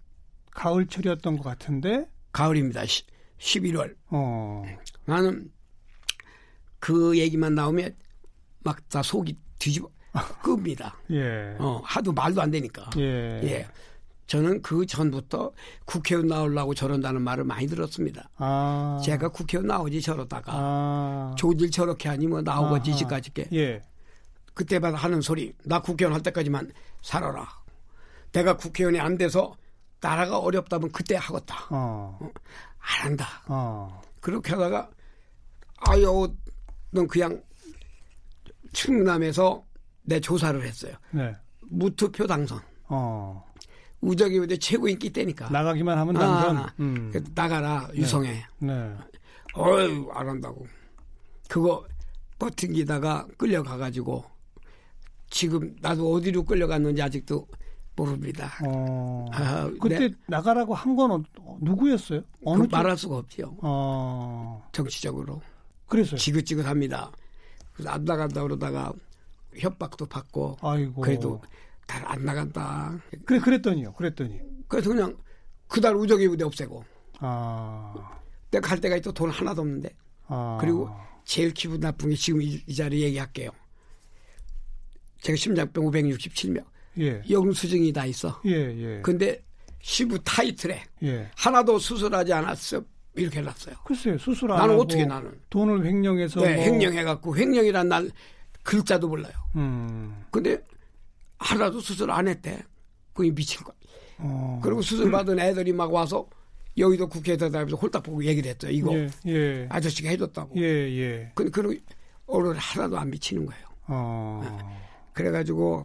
가을철이었던 0.53 1.37
것 1.39 1.45
같은데 1.45 2.07
가을입니다. 2.33 2.85
시, 2.87 3.03
11월. 3.39 3.97
어. 4.09 4.63
나는 5.07 5.51
그 6.79 7.19
얘기만 7.19 7.55
나오면 7.55 7.95
막 8.61 8.89
다 8.89 9.03
속이 9.03 9.37
뒤집어 9.59 9.89
끕니다. 10.43 10.97
예. 11.11 11.57
어, 11.59 11.81
하도 11.85 12.13
말도 12.13 12.43
안 12.43 12.51
되니까. 12.51 12.91
예. 12.99 13.41
예. 13.43 13.67
저는 14.31 14.63
그 14.63 14.87
전부터 14.87 15.53
국회의원 15.85 16.29
나오려고 16.29 16.73
저런다는 16.73 17.21
말을 17.23 17.43
많이 17.43 17.67
들었습니다. 17.67 18.31
아. 18.37 19.03
제가 19.05 19.31
국회의원 19.31 19.67
나오지 19.67 20.01
저러다가 20.01 20.53
아. 20.55 21.35
조질 21.37 21.69
저렇게 21.73 22.09
하니 22.09 22.29
뭐 22.29 22.41
나오겠지 22.41 22.97
지까지게. 22.97 23.49
예. 23.55 23.83
그때마다 24.55 24.97
하는 24.99 25.21
소리 25.21 25.53
나 25.65 25.83
국회의원 25.83 26.15
할 26.15 26.23
때까지만 26.23 26.71
살아라. 27.03 27.49
내가 28.31 28.57
국회의원이 28.57 29.01
안 29.01 29.19
돼서 29.19 29.57
나라가 30.01 30.39
어렵다면 30.39 30.93
그때 30.93 31.17
하겠다. 31.17 31.67
어. 31.71 32.17
어. 32.21 32.31
안 32.79 33.07
한다. 33.09 33.27
어. 33.49 34.01
그렇게 34.21 34.53
하다가 34.53 34.91
아유 35.89 36.33
넌 36.93 37.09
그냥 37.09 37.43
충남에서 38.73 39.65
내 40.03 40.21
조사를 40.21 40.65
했어요. 40.65 40.95
네. 41.11 41.35
무투표 41.63 42.29
당선. 42.29 42.61
어. 42.85 43.51
우정이 44.01 44.37
의대 44.37 44.57
최고 44.57 44.89
인기 44.89 45.11
때니까. 45.11 45.51
나가기만 45.51 45.99
하면 45.99 46.15
당선. 46.15 46.57
아, 46.57 46.75
음. 46.81 47.13
나가라 47.35 47.89
네. 47.93 47.99
유성해. 48.01 48.45
네. 48.59 48.95
어유 49.57 50.09
안 50.13 50.29
한다고. 50.29 50.67
그거 51.49 51.85
버팅기다가 52.39 53.27
끌려가가지고 53.37 54.25
지금 55.29 55.77
나도 55.81 56.13
어디로 56.15 56.45
끌려갔는지 56.45 57.03
아직도 57.03 57.47
모릅니다. 57.97 58.51
어, 58.67 59.27
아, 59.33 59.71
그때 59.81 59.99
네. 60.09 60.15
나가라고 60.27 60.75
한 60.75 60.97
건 60.97 61.25
누구였어요? 61.61 62.23
어느 62.45 62.63
그 62.63 62.69
말할 62.71 62.97
수가 62.97 63.17
없죠. 63.19 63.55
어. 63.61 64.67
정치적으로. 64.73 65.43
그래서 65.87 66.17
지긋지긋합니다. 66.17 67.11
그래서 67.75 67.91
안 67.91 68.05
나간다 68.05 68.43
그러다가 68.43 68.93
협박도 69.57 70.07
받고. 70.07 70.57
아이고. 70.63 71.03
그래도 71.03 71.43
잘안 71.91 72.25
나간다. 72.25 73.01
그래 73.25 73.41
그랬더니요. 73.41 73.93
그랬더니. 73.95 74.41
그래서 74.69 74.91
그냥 74.91 75.17
그달 75.67 75.97
우정의 75.97 76.29
부대 76.29 76.45
없애고. 76.45 76.85
아. 77.19 78.21
내가 78.51 78.69
갈 78.69 78.81
데가 78.81 78.97
있어 78.97 79.11
돈 79.11 79.31
하나도 79.31 79.63
없는데. 79.63 79.91
아. 80.29 80.59
그리고 80.61 80.89
제일 81.25 81.53
기분 81.53 81.81
나쁜 81.81 82.11
게 82.11 82.17
지금 82.17 82.41
이, 82.43 82.63
이 82.67 82.75
자리에 82.75 83.07
얘기할게요. 83.07 83.51
제가 85.21 85.37
심장병 85.37 85.87
567명. 85.87 86.65
예. 87.01 87.23
영수증이 87.29 87.93
다 87.93 88.07
있어. 88.07 88.41
예, 88.47 88.53
예. 88.53 89.01
근데 89.03 89.43
시부 89.81 90.19
타이틀에 90.23 90.83
예. 91.03 91.31
하나도 91.37 91.79
수술하지 91.79 92.33
않았어. 92.33 92.83
이렇게 93.15 93.41
해놨어요. 93.41 93.75
글쎄요, 93.85 94.19
수술 94.19 94.53
안 94.53 94.59
나는 94.59 94.75
하고 94.75 94.83
어떻게 94.83 95.05
나는 95.05 95.33
돈을 95.51 95.85
횡령해서 95.85 96.41
네, 96.43 96.55
뭐... 96.55 96.65
횡령해 96.65 97.03
갖고 97.03 97.37
횡령이란 97.37 97.89
날 97.89 98.11
글자도 98.63 99.09
몰라요. 99.09 99.33
음. 99.57 100.25
근데 100.31 100.63
하나도 101.41 101.81
수술 101.81 102.11
안 102.11 102.29
했대. 102.29 102.63
그게 103.13 103.31
미친 103.31 103.63
거야. 103.65 103.75
어. 104.19 104.61
그리고 104.63 104.81
수술 104.83 105.11
받은 105.13 105.39
애들이 105.39 105.73
막 105.73 105.93
와서 105.93 106.27
여의도 106.77 107.09
국회에다 107.09 107.49
다니면서 107.51 107.77
홀딱 107.77 108.03
보고 108.03 108.23
얘기를 108.25 108.49
했죠. 108.51 108.69
이거 108.71 108.95
예, 108.97 109.11
예. 109.27 109.67
아저씨가 109.71 110.09
해줬다고. 110.11 110.55
예, 110.57 110.63
예. 110.63 111.33
근데 111.35 111.51
그런 111.51 111.77
오늘 112.27 112.57
하나도 112.57 112.97
안 112.99 113.11
미치는 113.11 113.45
거예요. 113.47 113.65
어. 113.89 114.41
네. 114.45 114.77
그래가지고 115.13 115.85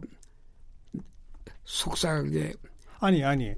속상하게 1.64 2.54
아니 3.00 3.24
아니 3.24 3.52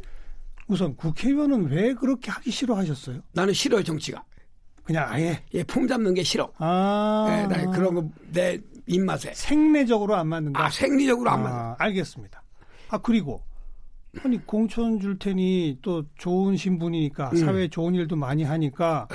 우선 0.67 0.97
국회의원은 0.97 1.69
왜 1.71 1.93
그렇게 1.95 2.31
하기 2.31 2.51
싫어하셨어요? 2.51 3.21
나는 3.33 3.53
싫어요 3.53 3.83
정치가. 3.83 4.25
그냥 4.85 5.07
아예 5.11 5.43
예, 5.53 5.63
폼 5.65 5.87
잡는 5.87 6.15
게 6.15 6.23
싫어. 6.23 6.51
아, 6.57 7.27
네, 7.29 7.47
나 7.65 7.71
그런 7.71 7.95
거 7.95 8.09
내 8.33 8.59
입맛에 8.89 9.33
생리적으로 9.35 10.17
안 10.17 10.29
맞는다. 10.29 10.65
아, 10.65 10.71
생리적으로 10.71 11.31
안 11.31 11.41
아, 11.41 11.43
맞아. 11.43 11.77
알겠습니다. 11.79 12.43
아 12.91 12.99
그리고 12.99 13.43
아니 14.25 14.45
공천 14.47 14.99
줄 14.99 15.19
테니 15.19 15.79
또 15.83 16.05
좋은 16.17 16.57
신분이니까 16.57 17.31
음. 17.31 17.37
사회 17.37 17.69
좋은 17.69 17.95
일도 17.95 18.17
많이 18.17 18.43
하니까 18.45 19.07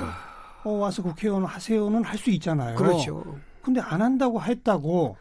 어, 0.63 0.69
와서 0.71 1.01
국회의원 1.01 1.43
하세요는 1.45 2.03
할 2.03 2.17
수 2.17 2.29
있잖아요. 2.31 2.75
그렇죠. 2.75 3.37
근데 3.61 3.81
안 3.81 4.01
한다고 4.01 4.41
했다고 4.41 5.17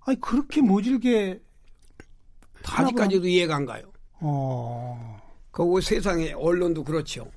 아니 0.00 0.20
그렇게 0.20 0.60
모질게 0.62 1.40
아직까지도 2.66 3.26
이해가 3.26 3.56
안 3.56 3.66
가요. 3.66 3.84
어. 4.20 5.20
그 5.50 5.80
세상에 5.82 6.32
언론도 6.32 6.82
그렇죠. 6.84 7.30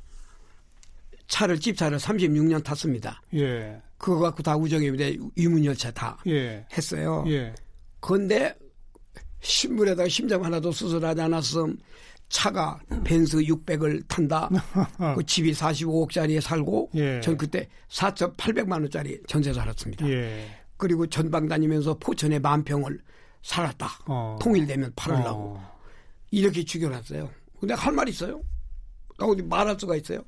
차를 1.28 1.60
집차를 1.60 1.98
36년 1.98 2.64
탔습니다. 2.64 3.22
예. 3.34 3.82
그거 3.98 4.20
갖고 4.20 4.44
다 4.44 4.56
우정입니다. 4.56 5.06
유문열차 5.38 5.92
다 5.92 6.18
예. 6.28 6.66
했어요. 6.78 7.24
예. 7.28 7.54
그런데 8.00 8.56
신문에다가 9.42 10.08
심장 10.10 10.44
하나도 10.44 10.72
수술하지 10.72 11.22
않았음 11.22 11.78
차가 12.30 12.80
벤스 13.04 13.38
600을 13.38 14.04
탄다. 14.08 14.50
그 15.16 15.24
집이 15.26 15.54
45억짜리에 15.54 16.42
살고 16.42 16.92
예. 16.96 17.22
전 17.22 17.38
그때 17.38 17.68
4,800만 17.90 18.74
원짜리 18.74 19.20
전세 19.28 19.54
살았습니다. 19.54 20.08
예. 20.10 20.46
그리고 20.78 21.08
전방 21.08 21.48
다니면서 21.48 21.96
포천에 22.00 22.40
만 22.40 22.64
평을 22.64 23.00
살았다. 23.44 23.88
어. 24.08 24.38
통일되면 24.42 24.94
팔으려고. 24.96 25.56
어. 25.58 25.76
이렇게 26.32 26.64
죽여놨어요. 26.64 27.30
근데 27.60 27.74
할 27.76 27.94
말 27.94 28.10
있어요? 28.10 28.42
나 29.18 29.26
어디 29.26 29.42
말할 29.44 29.78
수가 29.80 29.96
있어요? 29.96 30.20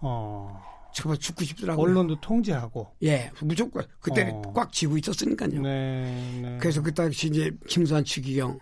어. 0.00 0.62
정말 0.94 1.18
죽고 1.18 1.44
싶더라고요. 1.44 1.84
언론도 1.84 2.20
통제하고. 2.20 2.92
예, 3.02 3.30
무조건. 3.42 3.86
그때 4.00 4.30
어. 4.32 4.42
꽉 4.54 4.72
쥐고 4.72 4.96
있었으니까요. 4.98 5.60
네, 5.60 6.40
네. 6.42 6.58
그래서 6.60 6.82
그 6.82 6.92
당시 6.92 7.28
이제 7.28 7.50
김수환 7.66 8.04
추기경 8.04 8.58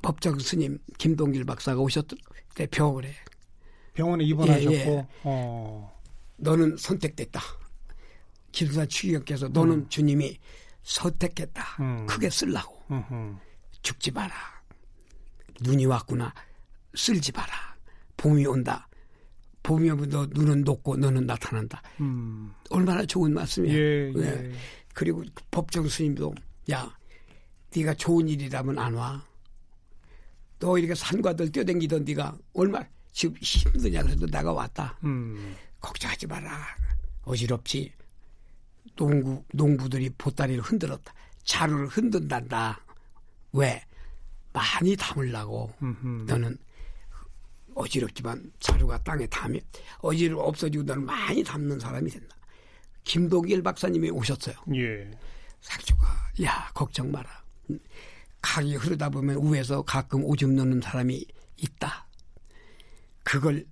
법정 0.00 0.38
스님 0.38 0.78
김동길 0.98 1.44
박사가 1.44 1.80
오셨던 1.80 2.18
때 2.54 2.66
병원에. 2.66 3.12
병원에 3.94 4.24
입원하셨고. 4.24 4.72
예, 4.74 4.86
예. 4.86 5.06
어. 5.24 5.92
너는 6.36 6.76
선택됐다. 6.78 7.40
김수환 8.52 8.88
추기경께서 8.88 9.48
너는 9.48 9.74
음. 9.74 9.88
주님이 9.88 10.38
선택했다. 10.82 11.64
음. 11.80 12.06
크게 12.06 12.30
쓸라고. 12.30 12.80
음흠. 12.90 13.36
죽지 13.82 14.12
마라. 14.12 14.34
눈이 15.60 15.86
왔구나. 15.86 16.32
쓸지 16.94 17.32
마라. 17.32 17.76
봄이 18.16 18.46
온다. 18.46 18.88
봄이 19.64 19.90
오면 19.90 20.10
너 20.10 20.26
눈은 20.26 20.62
녹고 20.62 20.96
너는 20.98 21.26
나타난다. 21.26 21.82
음. 22.00 22.52
얼마나 22.70 23.04
좋은 23.04 23.32
말씀이야. 23.34 23.72
예, 23.74 24.12
예. 24.14 24.20
예. 24.22 24.52
그리고 24.92 25.24
법정 25.50 25.88
스님도 25.88 26.34
야, 26.70 26.94
네가 27.74 27.94
좋은 27.94 28.28
일이라면 28.28 28.78
안 28.78 28.94
와. 28.94 29.24
너 30.60 30.78
이렇게 30.78 30.94
산과들 30.94 31.50
뛰어댕기던 31.50 32.04
네가 32.04 32.36
얼마 32.52 32.80
지금 33.12 33.34
힘드냐 33.40 34.02
그래도 34.02 34.26
내가 34.26 34.52
왔다. 34.52 34.98
음. 35.02 35.56
걱정하지 35.80 36.26
마라. 36.26 36.62
어지럽지. 37.22 37.90
농구 38.96 39.42
농부들이 39.52 40.10
보따리를 40.18 40.62
흔들었다. 40.62 41.12
자루를 41.44 41.88
흔든단다. 41.88 42.80
왜? 43.52 43.82
많이 44.52 44.94
담으려고. 44.94 45.72
음흠. 45.82 46.24
너는 46.28 46.58
어지럽지만 47.74 48.52
자루가 48.60 49.02
땅에 49.02 49.26
닿으면 49.26 49.60
어지럽 49.98 50.40
없어지고 50.40 50.84
너는 50.84 51.04
많이 51.04 51.42
담는 51.42 51.78
사람이 51.78 52.10
된다. 52.10 52.36
김동길 53.04 53.62
박사님이 53.62 54.10
오셨어요. 54.10 54.56
예. 54.74 55.10
삭조가 55.60 56.06
야 56.42 56.70
걱정 56.74 57.10
마라. 57.10 57.44
강이 58.40 58.76
흐르다 58.76 59.08
보면 59.08 59.36
우에서 59.36 59.82
가끔 59.82 60.24
오줌 60.24 60.54
넣는 60.56 60.80
사람이 60.80 61.24
있다. 61.56 62.06
그걸 63.22 63.64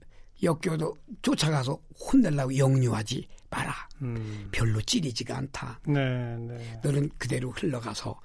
역겨도 0.43 0.97
쫓아가서 1.21 1.79
혼내려고 2.01 2.57
영유하지 2.57 3.29
마라. 3.51 3.89
음. 4.01 4.49
별로 4.51 4.81
찌리지가 4.81 5.37
않다. 5.37 5.81
네, 5.87 6.37
네. 6.39 6.81
너는 6.83 7.11
그대로 7.19 7.51
흘러가서 7.51 8.19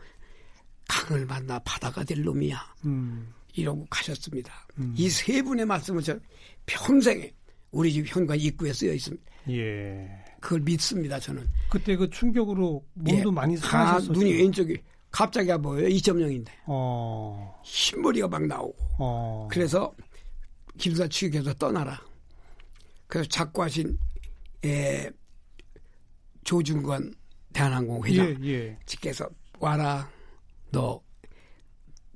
강을 0.88 1.26
만나 1.26 1.60
바다가 1.60 2.04
될 2.04 2.24
놈이야. 2.24 2.76
음. 2.86 3.34
이러고 3.58 3.86
가셨습니다. 3.90 4.54
음. 4.78 4.94
이세 4.96 5.42
분의 5.42 5.66
말씀은 5.66 6.02
저 6.02 6.18
평생에 6.66 7.32
우리 7.72 7.92
집 7.92 8.06
현관 8.08 8.40
입구에 8.40 8.72
쓰여 8.72 8.94
있습니다. 8.94 9.24
예. 9.50 10.08
그걸 10.40 10.62
믿습니다, 10.62 11.20
저는. 11.20 11.46
그때 11.70 11.96
그 11.96 12.10
충격으로 12.10 12.86
몸도 12.94 13.30
예. 13.30 13.34
많이 13.34 13.58
상하셨었죠. 13.58 14.14
눈이 14.14 14.34
왼쪽이 14.34 14.78
갑자기 15.10 15.50
보여요. 15.58 15.88
2.0인데. 15.88 16.50
어. 16.68 17.60
흰머리가 17.64 18.28
막 18.28 18.46
나오고. 18.46 18.76
어. 19.00 19.48
그래서 19.52 19.94
기술사 20.78 21.08
취직해서 21.08 21.54
떠나라. 21.56 22.00
그래서 23.08 23.28
작고하신 23.30 23.98
예, 24.66 25.10
조준권 26.44 27.14
대한항공 27.54 28.06
회장 28.06 28.38
예, 28.44 28.50
예. 28.50 28.80
직께서 28.86 29.28
와라 29.60 30.10
너 30.72 31.02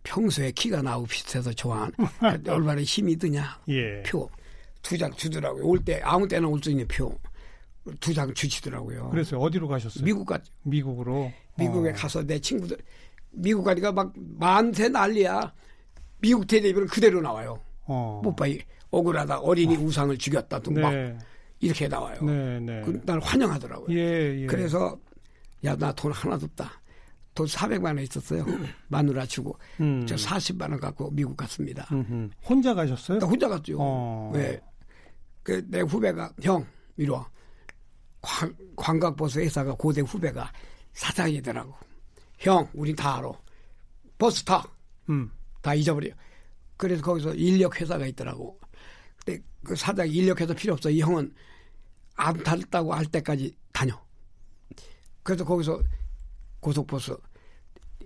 평소에 0.03 0.51
키가 0.51 0.81
나하고 0.81 1.05
비슷해서 1.05 1.51
좋아하는 1.53 1.91
얼마나 2.47 2.81
힘이 2.81 3.15
드냐 3.17 3.59
예. 3.69 4.03
표두 4.03 4.97
장 4.97 5.11
주더라고요 5.13 5.65
올 5.65 5.79
때 5.83 5.99
아무 6.03 6.27
때나 6.27 6.47
올 6.47 6.61
수 6.61 6.69
있는 6.71 6.87
표 6.87 7.11
두 7.99 8.13
장 8.13 8.31
주시더라고요 8.33 9.09
그래서 9.09 9.39
어디로 9.39 9.67
가셨어요? 9.67 10.03
미국 10.05 10.25
갔죠 10.25 10.51
미국으로 10.63 11.31
미국에 11.57 11.89
어. 11.89 11.93
가서 11.93 12.21
내 12.23 12.37
친구들 12.39 12.77
미국 13.31 13.63
가니까 13.63 13.91
막 13.91 14.13
만세 14.37 14.87
난리야 14.89 15.51
미국 16.19 16.45
대대비는 16.45 16.87
그대로 16.87 17.21
나와요 17.21 17.59
어. 17.85 18.21
뽀빠이 18.23 18.59
억울하다 18.91 19.39
어린이 19.39 19.75
어. 19.77 19.79
우상을 19.79 20.15
죽였다 20.17 20.59
등막 20.59 20.93
네. 20.93 21.17
이렇게 21.63 21.87
나와요. 21.87 22.17
네, 22.23 22.59
네. 22.59 22.81
그, 22.83 22.99
날 23.05 23.19
환영하더라고요. 23.19 23.95
예, 23.95 24.41
예. 24.41 24.45
그래서 24.47 24.97
야 25.63 25.75
나 25.75 25.91
돈 25.93 26.11
하나도 26.11 26.45
없다. 26.47 26.80
돈 27.33 27.45
400만 27.47 27.85
원 27.85 27.99
있었어요. 27.99 28.45
마누라 28.89 29.25
주고 29.25 29.57
음. 29.79 30.05
저 30.05 30.15
40만 30.15 30.69
원 30.69 30.79
갖고 30.79 31.09
미국 31.11 31.35
갔습니다. 31.37 31.87
음흠. 31.91 32.29
혼자 32.43 32.73
가셨어요? 32.73 33.19
나 33.19 33.25
혼자 33.25 33.47
갔죠. 33.47 33.77
어. 33.79 34.31
네. 34.33 34.59
그내 35.43 35.81
후배가 35.81 36.33
형 36.41 36.65
이리 36.97 37.09
와. 37.09 37.29
관, 38.21 38.55
관광버스 38.75 39.39
회사가 39.39 39.73
고대 39.73 40.01
후배가 40.01 40.51
사장이더라고. 40.93 41.73
형, 42.37 42.69
우린 42.73 42.95
다 42.95 43.17
알아. 43.17 43.31
버스 44.17 44.43
타. 44.43 44.63
음. 45.09 45.31
다 45.61 45.73
잊어버려. 45.73 46.11
그래서 46.77 47.01
거기서 47.01 47.33
인력 47.35 47.79
회사가 47.79 48.05
있더라고. 48.07 48.59
근데 49.23 49.41
그 49.63 49.75
사장이 49.75 50.11
인력 50.11 50.41
회사 50.41 50.53
필요 50.53 50.73
없어. 50.73 50.89
이 50.89 50.99
형은 51.01 51.33
안 52.15 52.43
탈다고 52.43 52.93
할 52.93 53.05
때까지 53.05 53.55
다녀. 53.71 53.99
그래서 55.23 55.45
거기서 55.45 55.81
고속버스 56.61 57.17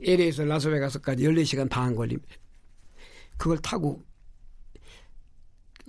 LA에서 0.02 0.44
라스베가스까지 0.44 1.24
14시간 1.24 1.70
반 1.70 1.96
걸립니다. 1.96 2.36
그걸 3.38 3.58
타고 3.60 4.04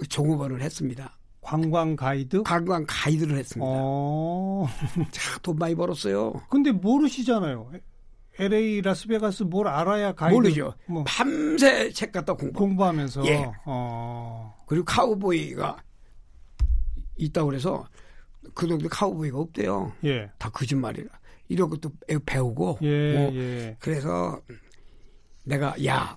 종업원을 0.08 0.60
했습니다. 0.62 1.16
관광 1.40 1.94
가이드? 1.94 2.42
관광 2.42 2.84
가이드를 2.88 3.38
했습니다. 3.38 3.70
어... 3.72 4.66
자, 5.12 5.38
돈 5.42 5.56
많이 5.56 5.74
벌었어요. 5.74 6.32
근데 6.50 6.72
모르시잖아요. 6.72 7.70
LA 8.38 8.82
라스베가스 8.82 9.44
뭘 9.44 9.68
알아야 9.68 10.12
가이드 10.12 10.34
모르죠. 10.34 10.74
뭐. 10.86 11.04
밤새 11.06 11.90
책 11.92 12.12
갖다 12.12 12.34
공부. 12.34 12.58
공부하면서. 12.58 13.26
예. 13.26 13.48
어... 13.64 14.56
그리고 14.66 14.84
카우보이가 14.84 15.76
있다고 17.16 17.46
그래서 17.46 17.86
그 18.52 18.66
동네 18.66 18.88
카우보이가 18.88 19.38
없대요. 19.38 19.92
예. 20.04 20.30
다 20.38 20.50
거짓말이라. 20.50 21.08
이런 21.48 21.70
것도 21.70 21.90
배우고. 22.24 22.78
예, 22.82 23.12
뭐 23.14 23.34
예. 23.34 23.76
그래서 23.80 24.40
내가 25.44 25.74
야 25.84 26.16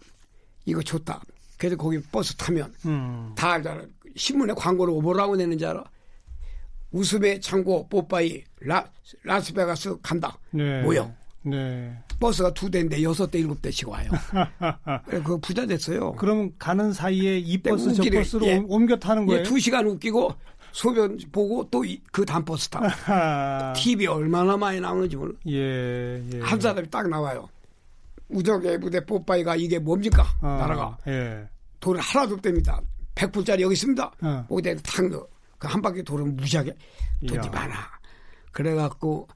이거 0.66 0.82
좋다. 0.82 1.22
그래서 1.58 1.76
거기 1.76 2.02
버스 2.02 2.36
타면 2.36 2.74
음. 2.86 3.34
다 3.36 3.54
알잖아. 3.54 3.84
신문에 4.16 4.54
광고를 4.54 4.94
뭐라고 5.02 5.36
내는지 5.36 5.66
알아? 5.66 5.84
웃음의 6.92 7.42
창고 7.42 7.88
뽀빠이 7.88 8.44
라, 8.62 8.90
라스베가스 9.24 9.98
간다. 10.02 10.38
네. 10.52 10.82
모여. 10.82 11.14
네. 11.44 11.96
버스가 12.20 12.54
두 12.54 12.70
대인데 12.70 13.02
여섯 13.02 13.32
대 13.32 13.40
일곱 13.40 13.62
대씩 13.62 13.88
와요. 13.88 14.10
그 15.24 15.38
부자 15.40 15.66
됐어요. 15.66 16.14
그럼 16.14 16.52
가는 16.58 16.92
사이에 16.92 17.40
이 17.40 17.62
네, 17.62 17.70
버스 17.70 17.94
저 17.94 18.04
버스로 18.04 18.46
예. 18.48 18.62
옮겨 18.68 18.98
타는 18.98 19.26
거예요? 19.26 19.40
예, 19.40 19.44
두 19.44 19.58
시간 19.60 19.88
웃기고 19.88 20.34
소변 20.72 21.18
보고 21.32 21.70
또 21.70 22.26
그다음 22.26 22.44
버스 22.46 22.70
타. 22.70 23.74
TV 23.74 24.08
얼마나 24.08 24.56
많이 24.58 24.80
나오는지 24.80 25.16
몰라. 25.16 25.34
예, 25.48 26.24
예. 26.34 26.40
한 26.42 26.60
사람이 26.60 26.90
딱 26.90 27.08
나와요. 27.10 27.48
우정의 28.30 28.80
부대 28.80 29.04
뽀빠이가 29.06 29.56
이게 29.56 29.80
뭡니까? 29.80 30.24
어, 30.42 30.48
나라가. 30.60 30.98
예. 31.08 31.48
돈을 31.80 32.00
하나도 32.02 32.36
없답니다. 32.36 32.82
100불짜리 33.16 33.62
여기 33.62 33.74
있습니다. 33.74 34.12
어. 34.22 34.46
거기다 34.48 34.76
탁 34.84 35.08
넣어. 35.10 35.28
그 35.58 35.68
한 35.68 35.82
바퀴 35.82 36.02
돌은 36.04 36.38
무지하게 36.38 36.74
돈이 37.28 37.34
이야. 37.46 37.52
많아. 37.52 37.76
그래갖고 38.52 39.28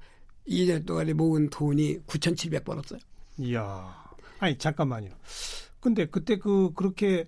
2년 0.47 0.85
동안에 0.85 1.13
모은 1.13 1.49
돈이 1.49 1.99
9,700 2.05 2.63
벌었어요. 2.63 2.99
이야. 3.39 3.93
아니, 4.39 4.57
잠깐만요. 4.57 5.09
근데 5.81 6.05
그때 6.05 6.37
그, 6.37 6.71
그렇게 6.75 7.27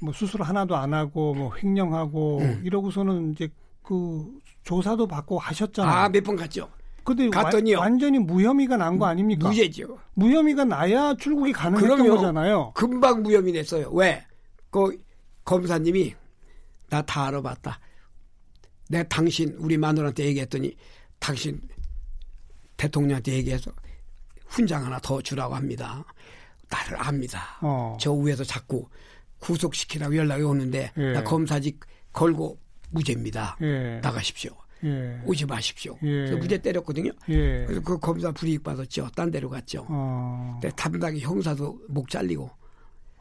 뭐 0.00 0.12
수술 0.12 0.42
하나도 0.42 0.76
안 0.76 0.94
하고 0.94 1.34
뭐 1.34 1.52
횡령하고 1.56 2.38
음. 2.40 2.60
이러고서는 2.64 3.32
이제 3.32 3.48
그 3.82 4.26
조사도 4.62 5.06
받고 5.06 5.38
하셨잖아요. 5.38 5.92
아, 5.94 6.08
몇 6.08 6.22
번 6.24 6.36
갔죠. 6.36 6.70
근데 7.02 7.28
갔더니요. 7.30 7.78
와, 7.78 7.84
완전히 7.84 8.18
무혐의가 8.18 8.76
난 8.76 8.98
거 8.98 9.06
아닙니까? 9.06 9.48
무죄죠. 9.48 9.98
무혐의가 10.14 10.64
나야 10.64 11.14
출국이 11.14 11.52
가능했던 11.52 12.08
거잖아요. 12.08 12.72
금방 12.74 13.22
무혐의 13.22 13.52
냈어요. 13.52 13.90
왜? 13.90 14.24
그 14.70 14.96
검사님이 15.44 16.14
나 16.90 17.02
다 17.02 17.26
알아봤다. 17.26 17.78
내 18.88 19.02
당신 19.08 19.56
우리 19.58 19.76
마누라한테 19.78 20.24
얘기했더니 20.26 20.76
당신 21.18 21.60
대통령한테 22.76 23.32
얘기해서 23.34 23.70
훈장 24.46 24.84
하나 24.84 24.98
더 25.00 25.20
주라고 25.22 25.54
합니다. 25.54 26.04
나를 26.68 26.96
압니다. 27.00 27.58
어. 27.62 27.96
저 28.00 28.12
위에서 28.12 28.44
자꾸 28.44 28.86
구속시키라고 29.40 30.16
연락이 30.16 30.42
오는데 30.42 30.92
예. 30.96 31.12
나 31.12 31.24
검사직 31.24 31.80
걸고 32.12 32.58
무죄입니다. 32.90 33.56
예. 33.62 34.00
나가십시오. 34.02 34.52
예. 34.84 35.20
오지 35.26 35.46
마십시오. 35.46 35.94
예. 36.02 36.06
그래서 36.06 36.36
무죄 36.36 36.58
때렸거든요. 36.58 37.10
예. 37.28 37.64
그래서 37.66 37.80
그 37.82 37.98
검사 37.98 38.32
불이익 38.32 38.62
받았죠. 38.62 39.08
딴 39.14 39.30
데로 39.30 39.48
갔죠. 39.50 39.84
어. 39.88 40.58
근데 40.60 40.74
담당이 40.74 41.20
형사도 41.20 41.78
목 41.88 42.08
잘리고 42.08 42.50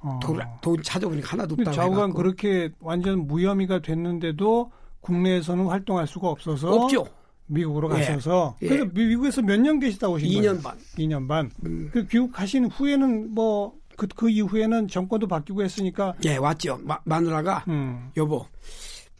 어. 0.01 0.19
돈, 0.21 0.39
돈 0.61 0.81
찾아보니까 0.81 1.33
하나도 1.33 1.55
없다고 1.55 1.75
좌우간 1.75 2.13
그렇게 2.13 2.69
완전 2.79 3.27
무혐의가 3.27 3.81
됐는데도 3.81 4.71
국내에서는 5.01 5.65
활동할 5.67 6.07
수가 6.07 6.29
없어서 6.29 6.69
없죠. 6.71 7.05
미국으로 7.47 7.89
예. 7.97 8.01
가셔서 8.05 8.55
예. 8.61 8.67
그래서 8.67 8.85
미국에서 8.93 9.41
몇 9.41 9.59
년 9.59 9.79
계시다 9.79 10.07
오신 10.07 10.29
2년 10.29 10.33
거예요? 10.33 10.53
2년 10.53 10.63
반. 10.63 10.77
2년 10.97 11.27
반. 11.27 11.51
음. 11.65 11.89
그 11.91 12.05
귀국 12.07 12.31
가신 12.31 12.65
후에는 12.67 13.33
뭐 13.33 13.73
그, 13.99 14.07
그 14.07 14.29
이후에는 14.29 14.87
정권도 14.87 15.27
바뀌고 15.27 15.61
했으니까. 15.61 16.13
예, 16.23 16.37
왔죠. 16.37 16.77
마, 16.77 16.97
마누라가, 17.03 17.65
음. 17.67 18.11
여보, 18.15 18.47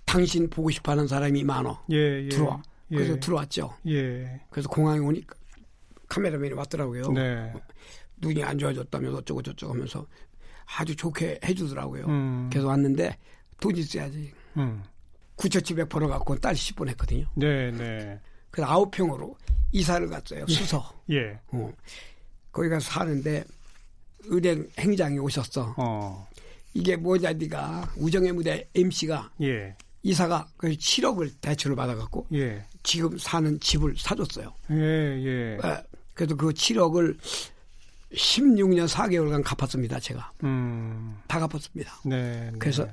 당신 0.05 0.49
보고 0.49 0.69
싶어 0.69 0.93
하는 0.93 1.05
사람이 1.05 1.43
많어. 1.43 1.83
예, 1.91 2.23
예. 2.23 2.29
들어와. 2.29 2.63
예. 2.91 2.95
그래서 2.95 3.19
들어왔죠. 3.19 3.75
예. 3.87 4.41
그래서 4.49 4.69
공항에 4.69 4.99
오니까 4.99 5.35
카메라맨이 6.07 6.53
왔더라고요. 6.53 7.11
네. 7.11 7.53
눈이 8.19 8.41
안 8.41 8.57
좋아졌다면서 8.57 9.17
어쩌고 9.17 9.41
저쩌고 9.43 9.73
하면서 9.73 10.07
아주 10.77 10.95
좋게 10.95 11.41
해주더라고요. 11.43 12.05
음. 12.07 12.49
그래서 12.49 12.67
왔는데 12.67 13.17
돈 13.59 13.75
있어야지. 13.75 14.31
음. 14.55 14.81
9,700 15.35 15.89
벌어갖고 15.89 16.37
딸 16.37 16.53
10번 16.53 16.87
했거든요. 16.89 17.27
네, 17.35 17.71
네. 17.71 18.19
그래서 18.49 18.71
아홉 18.71 18.91
평으로 18.91 19.37
이사를 19.73 20.07
갔어요. 20.07 20.45
예. 20.47 20.53
수서. 20.53 20.93
예. 21.11 21.37
어. 21.51 21.71
거기 22.51 22.69
가서 22.69 22.89
사는데 22.89 23.43
은행 24.31 24.67
행장이 24.77 25.19
오셨어. 25.19 25.73
어. 25.77 26.27
이게 26.73 26.95
뭐냐, 26.95 27.33
니가 27.33 27.91
우정의 27.97 28.31
무대 28.31 28.67
MC가 28.75 29.31
예. 29.41 29.75
이사가 30.03 30.47
그 30.57 30.69
7억을 30.69 31.31
대출을 31.41 31.75
받아갖고 31.75 32.27
예. 32.33 32.63
지금 32.83 33.17
사는 33.17 33.59
집을 33.59 33.95
사줬어요. 33.97 34.53
예, 34.71 34.75
예. 34.75 35.57
예. 35.63 35.83
그래도 36.13 36.35
그 36.37 36.49
7억을 36.49 37.17
16년 38.13 38.87
4개월간 38.87 39.43
갚았습니다, 39.43 39.99
제가. 39.99 40.31
음. 40.43 41.17
다 41.27 41.39
갚았습니다. 41.39 41.99
네, 42.05 42.51
네. 42.51 42.57
그래서 42.59 42.87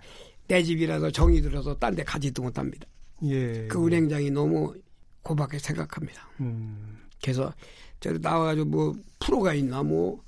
내 0.49 0.63
집이라서 0.63 1.11
정이 1.11 1.41
들어서 1.41 1.75
딴 1.79 1.95
데 1.95 2.03
가지도 2.05 2.43
못합니다. 2.43 2.87
예. 3.25 3.67
그 3.69 3.85
은행장이 3.85 4.31
너무 4.31 4.75
고맙게 5.23 5.59
생각합니다. 5.59 6.29
음. 6.41 6.99
그래서 7.23 7.53
저기 8.01 8.19
나와가지고 8.21 8.67
뭐 8.67 8.95
프로가 9.21 9.55
있나 9.55 9.83
뭐 9.83 10.23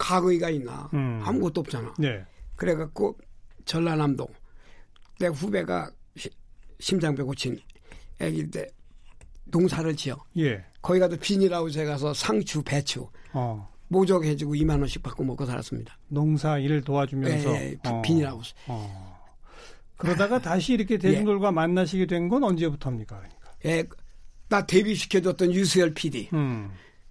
가거이가 0.00 0.48
있나 0.50 0.88
음. 0.94 1.20
아무것도 1.22 1.60
없잖아. 1.60 1.94
네. 1.98 2.24
그래갖고 2.56 3.16
전라남도 3.66 4.26
내 5.18 5.26
후배가 5.26 5.90
심장병 6.80 7.26
고친 7.26 7.60
애기일 8.18 8.50
때 8.50 8.66
농사를 9.44 9.94
지어. 9.96 10.16
예. 10.38 10.64
거기 10.80 10.98
가도 10.98 11.16
비닐하우스에 11.18 11.84
가서 11.84 12.14
상추, 12.14 12.62
배추, 12.62 13.06
어. 13.34 13.68
모적해주고 13.88 14.54
2만 14.54 14.78
원씩 14.78 15.02
받고 15.02 15.22
먹고 15.24 15.44
살았습니다. 15.44 15.98
농사 16.08 16.58
일을 16.58 16.82
도와주면서 16.82 17.50
예, 17.56 17.70
예, 17.84 17.88
어. 17.88 18.00
비닐하고. 18.02 18.40
어. 18.68 19.20
그러다가 19.96 20.38
다시 20.40 20.72
이렇게 20.74 20.96
대중들과 20.96 21.48
예. 21.48 21.52
만나시게 21.52 22.06
된 22.06 22.28
건 22.28 22.44
언제부터입니까? 22.44 23.16
그러니까. 23.18 23.52
예, 23.66 23.84
나 24.48 24.64
데뷔시켜줬던 24.64 25.52
유수열 25.52 25.92
PD. 25.92 26.30
음. 26.32 26.70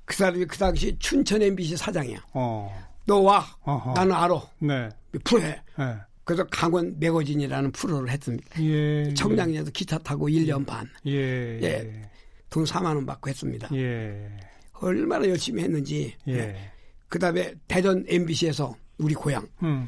그 0.09 0.15
사람이 0.15 0.43
그 0.45 0.57
당시 0.57 0.97
춘천 0.97 1.39
MBC 1.39 1.77
사장이야. 1.77 2.17
어. 2.33 2.89
너 3.05 3.19
와. 3.19 3.45
어허. 3.61 3.93
나는 3.93 4.15
알아. 4.15 4.41
네. 4.57 4.89
프로해. 5.23 5.61
네. 5.77 5.95
그래서 6.23 6.43
강원 6.49 6.95
매거진이라는 6.99 7.71
프로를 7.71 8.09
했습니다. 8.09 8.63
예, 8.63 9.13
청량리에서 9.13 9.67
예. 9.67 9.71
기차 9.71 9.99
타고 9.99 10.27
1년 10.27 10.65
반. 10.65 10.89
예. 11.05 11.59
예. 11.61 12.09
돈 12.49 12.63
4만 12.63 12.85
원 12.85 13.05
받고 13.05 13.29
했습니다. 13.29 13.69
예. 13.75 14.31
얼마나 14.73 15.27
열심히 15.29 15.61
했는지. 15.61 16.15
예. 16.27 16.33
예. 16.33 16.71
그다음에 17.07 17.53
대전 17.67 18.03
MBC에서 18.07 18.75
우리 18.97 19.13
고향 19.13 19.47
음. 19.61 19.87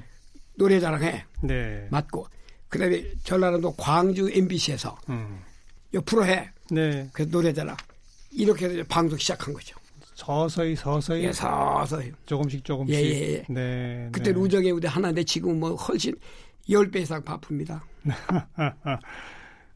노래자랑해. 0.56 1.26
네. 1.42 1.88
맞고. 1.90 2.28
그다음에 2.70 3.04
전라남도 3.24 3.74
광주 3.74 4.30
MBC에서 4.32 5.00
음. 5.10 5.40
옆으로 5.96 6.28
해. 6.28 6.52
네. 6.70 7.10
그 7.12 7.24
노래자랑 7.24 7.76
이렇게 8.32 8.66
해서 8.66 8.84
방송 8.88 9.18
시작한 9.18 9.52
거죠. 9.52 9.81
서서히 10.22 10.76
서서히 10.76 11.24
예, 11.24 11.32
서서히 11.34 12.12
조금씩 12.28 12.64
조금씩. 12.64 12.96
예, 12.96 13.02
예. 13.02 13.34
예. 13.34 13.46
네. 13.50 14.10
그때 14.12 14.32
네. 14.32 14.40
우정의 14.40 14.72
무대 14.72 14.88
하나인데 14.88 15.24
지금 15.24 15.60
뭐 15.60 15.74
훨씬 15.74 16.14
10배 16.70 16.98
이상 16.98 17.24
바쁩니다. 17.24 17.84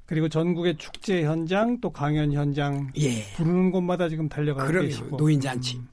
그리고 0.05 0.29
전국의 0.29 0.77
축제 0.77 1.23
현장 1.23 1.81
또 1.81 1.89
강연 1.89 2.31
현장 2.31 2.91
예. 2.97 3.23
부르는 3.35 3.71
곳마다 3.71 4.07
지금 4.07 4.29
달려가고 4.29 4.67
그럼요. 4.67 4.87
계시고 4.87 5.17
노인 5.17 5.41
잔치. 5.41 5.77
음. 5.77 5.87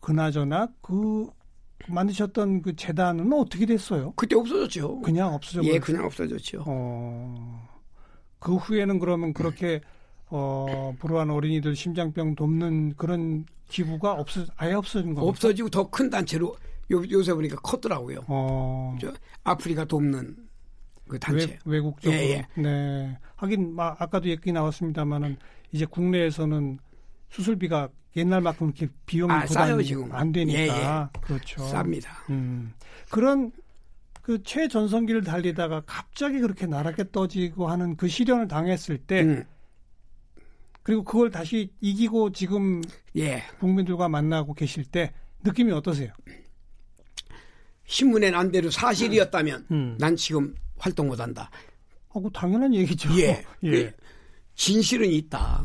그나저나 0.00 0.68
그 0.82 1.30
만드셨던 1.88 2.60
그 2.60 2.76
재단은 2.76 3.32
어떻게 3.32 3.64
됐어요? 3.64 4.12
그때 4.16 4.36
없어졌죠. 4.36 5.00
그냥 5.00 5.32
없어졌죠. 5.32 5.66
예, 5.66 5.78
그냥 5.78 6.04
없어졌죠. 6.04 6.64
어. 6.66 7.68
그 8.38 8.54
후에는 8.56 8.98
그러면 8.98 9.32
그렇게 9.32 9.80
어, 10.34 10.94
불우한 10.98 11.30
어린이들 11.30 11.76
심장병 11.76 12.34
돕는 12.34 12.94
그런 12.96 13.44
기부가 13.68 14.12
없어 14.12 14.44
아예 14.56 14.72
없어진 14.72 15.14
겁니까? 15.14 15.28
없어지고 15.28 15.68
더 15.68 15.90
큰 15.90 16.08
단체로 16.10 16.56
요, 16.90 17.02
요새 17.10 17.32
보니까 17.34 17.56
컸더라고요. 17.56 18.24
어. 18.28 18.96
저 19.00 19.12
아프리카 19.44 19.84
돕는 19.84 20.36
그 21.08 21.18
단체. 21.18 21.58
외, 21.66 21.80
국적으로. 21.80 22.18
예, 22.18 22.30
예. 22.56 22.60
네. 22.60 23.18
하긴 23.36 23.74
막 23.74 24.00
아까도 24.00 24.28
얘기 24.28 24.52
나왔습니다만은 24.52 25.36
이제 25.72 25.84
국내에서는 25.84 26.78
수술비가 27.30 27.88
옛날만큼 28.16 28.68
이렇게 28.68 28.88
비용이 29.06 29.32
아, 29.32 29.44
부담이 29.44 29.94
안 30.12 30.32
되니까 30.32 30.58
예, 30.58 30.66
예. 30.68 31.20
그렇죠. 31.20 31.62
쌉니다. 31.64 32.06
음. 32.30 32.72
그런 33.10 33.52
그 34.22 34.42
최전성기를 34.42 35.24
달리다가 35.24 35.82
갑자기 35.86 36.38
그렇게 36.40 36.66
나랗게 36.66 37.10
떠지고 37.10 37.68
하는 37.68 37.96
그 37.96 38.08
시련을 38.08 38.48
당했을 38.48 38.98
때 38.98 39.22
음. 39.22 39.44
그리고 40.82 41.04
그걸 41.04 41.30
다시 41.30 41.70
이기고 41.80 42.32
지금 42.32 42.82
예. 43.16 43.42
국민들과 43.60 44.08
만나고 44.08 44.54
계실 44.54 44.84
때 44.84 45.12
느낌이 45.44 45.72
어떠세요? 45.72 46.12
신문에 47.86 48.30
난 48.30 48.50
대로 48.50 48.70
사실이었다면 48.70 49.66
음. 49.70 49.96
난 49.98 50.16
지금 50.16 50.54
활동 50.78 51.08
못한다. 51.08 51.50
하고 52.08 52.30
당연한 52.30 52.74
얘기죠. 52.74 53.08
예. 53.18 53.44
예. 53.64 53.72
예. 53.72 53.94
진실은 54.54 55.08
있다. 55.08 55.64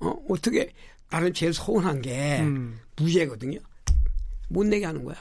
어? 0.00 0.14
어떻게 0.28 0.72
나는 1.10 1.32
제일 1.32 1.52
서운한 1.52 2.00
게 2.02 2.40
음. 2.40 2.78
무죄거든요. 2.96 3.58
못 4.48 4.64
내게 4.66 4.86
하는 4.86 5.04
거야. 5.04 5.16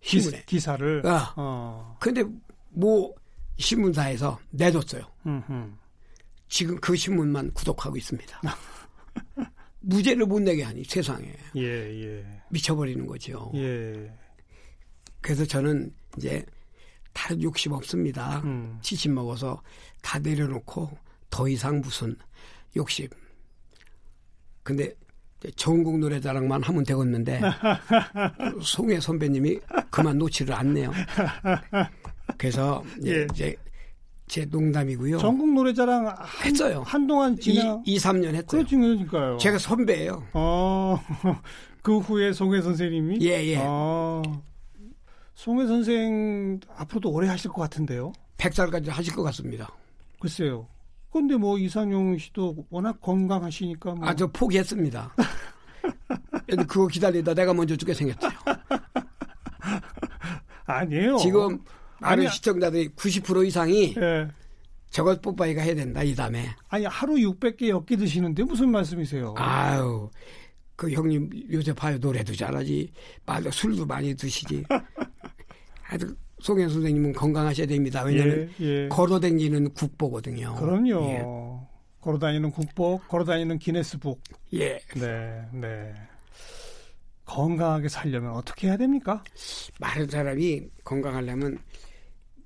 신문에 0.00 0.42
기, 0.46 0.60
사를 0.60 1.04
어. 1.06 1.32
어. 1.36 1.96
근데 2.00 2.22
뭐 2.70 3.14
신문사에서 3.58 4.38
내줬어요. 4.50 5.02
음흠. 5.26 5.83
지금 6.48 6.78
그 6.80 6.96
신문만 6.96 7.52
구독하고 7.52 7.96
있습니다. 7.96 8.40
무죄를 9.80 10.26
못 10.26 10.40
내게 10.40 10.62
하니 10.62 10.82
세상에 10.84 11.30
예, 11.56 11.62
예. 11.62 12.24
미쳐버리는 12.50 13.06
거죠. 13.06 13.50
예. 13.54 14.10
그래서 15.20 15.44
저는 15.44 15.92
이제 16.16 16.44
다른 17.12 17.42
욕심 17.42 17.72
없습니다. 17.72 18.40
음. 18.44 18.78
70 18.82 19.12
먹어서 19.12 19.62
다 20.02 20.18
내려놓고 20.18 20.90
더 21.30 21.48
이상 21.48 21.80
무슨 21.80 22.16
욕심. 22.76 23.08
근데 24.62 24.94
전국 25.56 25.98
노래자랑만 25.98 26.62
하면 26.62 26.84
되겠는데 26.84 27.40
송혜 28.62 29.00
선배님이 29.00 29.60
그만 29.90 30.18
놓지를 30.18 30.54
않네요. 30.54 30.90
그래서 32.38 32.82
예. 33.04 33.26
이제 33.32 33.54
제 34.26 34.44
농담이고요. 34.46 35.18
전국 35.18 35.52
노래자랑 35.52 36.06
한, 36.06 36.16
했어요. 36.44 36.82
한동안 36.86 37.38
지나 37.38 37.80
2, 37.84 37.98
3년 37.98 38.34
했어요. 38.34 38.64
그러니까요. 38.68 39.38
제가 39.38 39.58
선배예요. 39.58 40.24
어, 40.32 40.98
그 41.82 41.98
후에 41.98 42.32
송혜 42.32 42.62
선생님이 42.62 43.18
예, 43.20 43.44
예. 43.46 43.58
아, 43.60 44.22
송혜 45.34 45.66
선생 45.66 46.58
앞으로도 46.76 47.10
오래 47.10 47.28
하실 47.28 47.50
것 47.50 47.60
같은데요. 47.62 48.12
100살까지 48.38 48.88
하실 48.88 49.14
것 49.14 49.22
같습니다. 49.24 49.70
글쎄요. 50.18 50.66
근데 51.12 51.36
뭐 51.36 51.58
이상용 51.58 52.18
씨도 52.18 52.66
워낙 52.70 53.00
건강하시니까 53.00 53.94
뭐. 53.94 54.08
아, 54.08 54.14
저 54.14 54.26
포기했습니다. 54.26 55.14
그거 56.66 56.86
기다리다 56.86 57.34
내가 57.34 57.54
먼저 57.54 57.76
죽게 57.76 57.94
생겼어요. 57.94 58.32
아니에요. 60.66 61.16
지금 61.18 61.60
아는 62.04 62.28
시청자들이 62.28 62.88
90% 62.90 63.46
이상이 63.46 63.94
예. 63.96 64.28
저것 64.90 65.20
뽀빠이가 65.20 65.62
해야 65.62 65.74
된다 65.74 66.02
이 66.02 66.14
다음에. 66.14 66.48
아니 66.68 66.84
하루 66.84 67.14
600개 67.14 67.68
엮기 67.68 67.96
드시는데 67.96 68.44
무슨 68.44 68.70
말씀이세요? 68.70 69.34
아유 69.36 70.08
그 70.76 70.90
형님 70.90 71.30
요새 71.52 71.72
봐요 71.72 71.98
노래도 71.98 72.34
잘하지 72.34 72.92
말도 73.26 73.50
술도 73.50 73.86
많이 73.86 74.14
드시지. 74.14 74.64
하여튼 75.82 76.16
송현 76.40 76.68
선생님은 76.68 77.12
건강하셔야 77.14 77.66
됩니다. 77.66 78.02
왜냐하면 78.02 78.50
예, 78.60 78.64
예. 78.84 78.88
걸어다니는 78.88 79.72
국보거든요. 79.72 80.54
그럼요. 80.56 81.10
예. 81.10 81.24
걸어다니는 82.00 82.50
국보, 82.50 83.00
걸어다니는 83.08 83.58
기네스북. 83.58 84.20
예. 84.52 84.78
네, 84.94 85.42
네. 85.52 85.94
건강하게 87.24 87.88
살려면 87.88 88.32
어떻게 88.32 88.68
해야 88.68 88.76
됩니까? 88.76 89.24
많은 89.80 90.08
사람이 90.08 90.68
건강하려면 90.84 91.58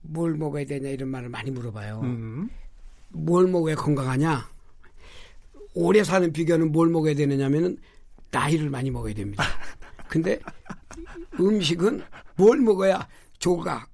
뭘 0.08 0.34
먹어야 0.34 0.64
되냐 0.64 0.88
이런 0.88 1.10
말을 1.10 1.28
많이 1.28 1.50
물어봐요. 1.50 2.00
음. 2.02 2.48
뭘 3.10 3.46
먹어야 3.46 3.74
건강하냐? 3.74 4.48
오래 5.74 6.02
사는 6.02 6.32
비결은 6.32 6.72
뭘 6.72 6.88
먹어야 6.88 7.14
되느냐면은 7.14 7.76
나이를 8.30 8.70
많이 8.70 8.90
먹어야 8.90 9.14
됩니다. 9.14 9.44
근데 10.08 10.40
음식은 11.38 12.02
뭘 12.36 12.58
먹어야 12.58 13.06
조각, 13.38 13.88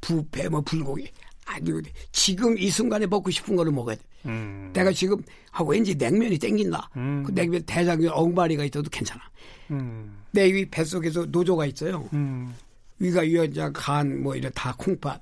부패, 0.00 0.48
뭐 0.48 0.60
불고기 0.60 1.10
아니 1.46 1.72
지금 2.12 2.56
이 2.58 2.70
순간에 2.70 3.06
먹고 3.06 3.30
싶은 3.30 3.56
거를 3.56 3.72
먹어야 3.72 3.96
돼. 3.96 4.02
음. 4.26 4.70
내가 4.74 4.92
지금 4.92 5.22
아 5.50 5.62
왠지 5.62 5.94
냉면이 5.94 6.38
땡긴다. 6.38 6.90
음. 6.96 7.22
그 7.26 7.34
냉면 7.34 7.62
대장균 7.64 8.10
엉바리가 8.10 8.64
있어도 8.64 8.90
괜찮아. 8.90 9.22
음. 9.70 10.22
내위 10.32 10.68
뱃속에서 10.68 11.24
노조가 11.26 11.66
있어요. 11.66 12.08
음. 12.12 12.54
위가 12.98 13.20
위원장 13.22 13.72
간 13.72 14.22
뭐 14.22 14.34
이런 14.34 14.50
다 14.54 14.74
콩팥. 14.76 15.20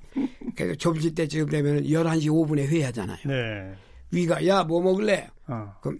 그래서 0.55 0.75
점심 0.75 1.13
때쯤 1.13 1.47
되면 1.49 1.83
11시 1.83 2.25
5분에 2.27 2.65
회의하잖아요. 2.67 3.17
네. 3.25 3.75
위가 4.11 4.45
야 4.47 4.63
뭐 4.63 4.81
먹을래? 4.81 5.29
어. 5.47 5.73
그럼 5.81 5.99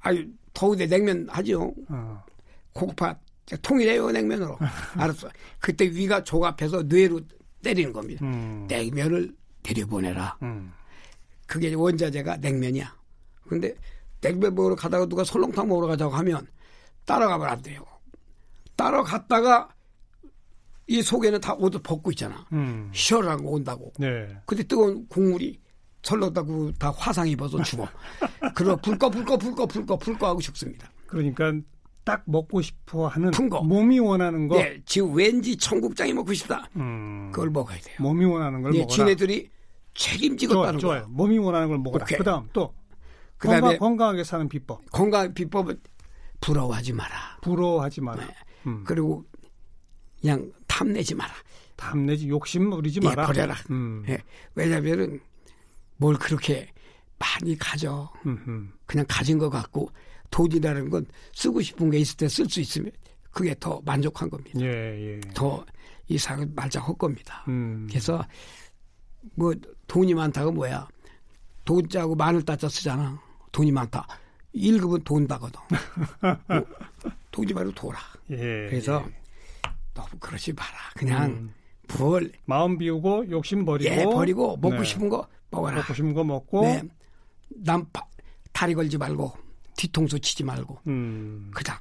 아유 0.00 0.24
더운데 0.54 0.86
냉면 0.86 1.26
하죠. 1.30 1.74
어. 1.88 2.22
콩팥 2.72 3.18
통일해요 3.62 4.10
냉면으로. 4.10 4.56
알았어. 4.96 5.28
그때 5.58 5.86
위가 5.86 6.22
조갑해서 6.22 6.82
뇌로 6.84 7.20
때리는 7.62 7.92
겁니다. 7.92 8.24
음. 8.24 8.66
냉면을 8.68 9.34
데려보내라. 9.62 10.38
음. 10.42 10.72
그게 11.46 11.72
원자재가 11.74 12.36
냉면이야. 12.36 12.94
근데 13.48 13.74
냉면 14.20 14.54
먹으러 14.54 14.76
가다가 14.76 15.06
누가 15.06 15.24
설렁탕 15.24 15.66
먹으러 15.66 15.86
가자고 15.88 16.14
하면 16.14 16.46
따라가면 17.06 17.48
안 17.48 17.62
돼요. 17.62 17.84
따라갔다가 18.76 19.68
이 20.88 21.02
속에는 21.02 21.40
다 21.40 21.54
옷을 21.54 21.80
벗고 21.82 22.10
있잖아. 22.10 22.44
음. 22.52 22.90
시원하고 22.94 23.52
온다고. 23.52 23.92
네. 23.98 24.26
근데 24.46 24.62
뜨거운 24.62 25.06
국물이 25.08 25.60
설렁다고 26.02 26.72
다 26.72 26.90
화상 26.96 27.28
입어서 27.28 27.62
죽어. 27.62 27.86
그러 28.56 28.74
불꺼 28.76 29.10
불꺼 29.10 29.36
불꺼 29.36 29.66
불꺼 29.66 29.96
불꺼 29.98 30.26
하고 30.28 30.40
죽습니다. 30.40 30.90
그러니까 31.06 31.52
딱 32.04 32.22
먹고 32.24 32.62
싶어 32.62 33.06
하는 33.06 33.30
거. 33.50 33.60
몸이 33.62 33.98
원하는 33.98 34.48
거. 34.48 34.56
네, 34.56 34.80
지금 34.86 35.14
왠지 35.14 35.56
청국장이 35.58 36.14
먹고 36.14 36.32
싶다. 36.32 36.66
음. 36.76 37.30
그걸 37.32 37.50
먹어야 37.50 37.78
돼요. 37.78 37.96
몸이 38.00 38.24
원하는 38.24 38.62
걸 38.62 38.72
네, 38.72 38.78
먹어라. 38.78 38.94
지네들이 38.94 39.50
책임지겠다는 39.94 40.78
좋아요, 40.78 41.00
좋아요. 41.02 41.06
몸이 41.10 41.36
원하는 41.36 41.68
걸 41.68 41.78
먹어라. 41.78 42.04
오케이. 42.04 42.16
그다음 42.16 42.48
또 42.54 42.72
그다음에 43.36 43.60
건강, 43.60 43.78
건강 43.78 44.08
하게 44.10 44.24
사는 44.24 44.48
비법. 44.48 44.90
건강 44.90 45.34
비법은 45.34 45.78
부러워하지 46.40 46.94
마라. 46.94 47.38
부러워하지 47.42 48.00
마라. 48.00 48.24
네. 48.24 48.34
음. 48.66 48.84
그리고 48.86 49.24
그냥 50.20 50.50
탐내지 50.78 51.14
마라. 51.14 51.32
탐내지 51.76 52.28
욕심 52.28 52.70
부리지 52.70 53.00
마라. 53.00 53.22
예, 53.22 53.26
버려라. 53.26 53.56
음. 53.70 54.04
예, 54.08 54.18
왜냐면은 54.54 55.20
뭘 55.96 56.16
그렇게 56.16 56.68
많이 57.18 57.56
가져. 57.58 58.10
음흠. 58.26 58.68
그냥 58.86 59.04
가진 59.08 59.38
것 59.38 59.50
같고 59.50 59.90
돈이라는 60.30 60.90
건 60.90 61.06
쓰고 61.32 61.60
싶은 61.62 61.90
게 61.90 61.98
있을 61.98 62.16
때 62.16 62.26
쓸 62.26 62.48
수 62.48 62.60
있으면 62.60 62.92
그게 63.30 63.54
더 63.58 63.80
만족한 63.84 64.30
겁니다. 64.30 64.60
예, 64.60 64.66
예. 65.16 65.20
더 65.34 65.64
이상을 66.08 66.48
말자 66.54 66.80
할 66.80 66.94
겁니다. 66.96 67.44
음. 67.48 67.86
그래서 67.88 68.24
뭐 69.34 69.52
돈이 69.88 70.14
많다가 70.14 70.50
뭐야? 70.50 70.86
돈 71.64 71.88
짜고 71.88 72.14
마늘 72.14 72.42
따자 72.42 72.68
쓰잖아. 72.68 73.20
돈이 73.52 73.72
많다. 73.72 74.06
1급은 74.54 75.04
돈다거든. 75.04 75.60
뭐, 76.48 76.64
돈이 77.30 77.52
말고 77.52 77.72
돌아. 77.72 77.98
예, 78.30 78.36
그래서 78.36 79.04
예. 79.06 79.14
너무 79.98 80.08
그러지 80.20 80.52
마라. 80.52 80.70
그냥 80.94 81.30
음. 81.30 81.54
뭘 81.98 82.30
마음 82.44 82.78
비우고 82.78 83.30
욕심 83.30 83.64
버리고 83.64 83.90
예, 83.90 84.04
버리고 84.04 84.56
먹고 84.58 84.76
네. 84.76 84.84
싶은 84.84 85.08
거 85.08 85.26
먹어라. 85.50 85.76
먹고 85.78 85.94
싶은 85.94 86.14
거 86.14 86.22
먹고 86.22 86.62
네. 86.62 86.82
남 87.48 87.84
다리 88.52 88.74
걸지 88.74 88.96
말고 88.96 89.32
뒤통수 89.76 90.20
치지 90.20 90.44
말고 90.44 90.78
음. 90.86 91.50
그냥 91.52 91.78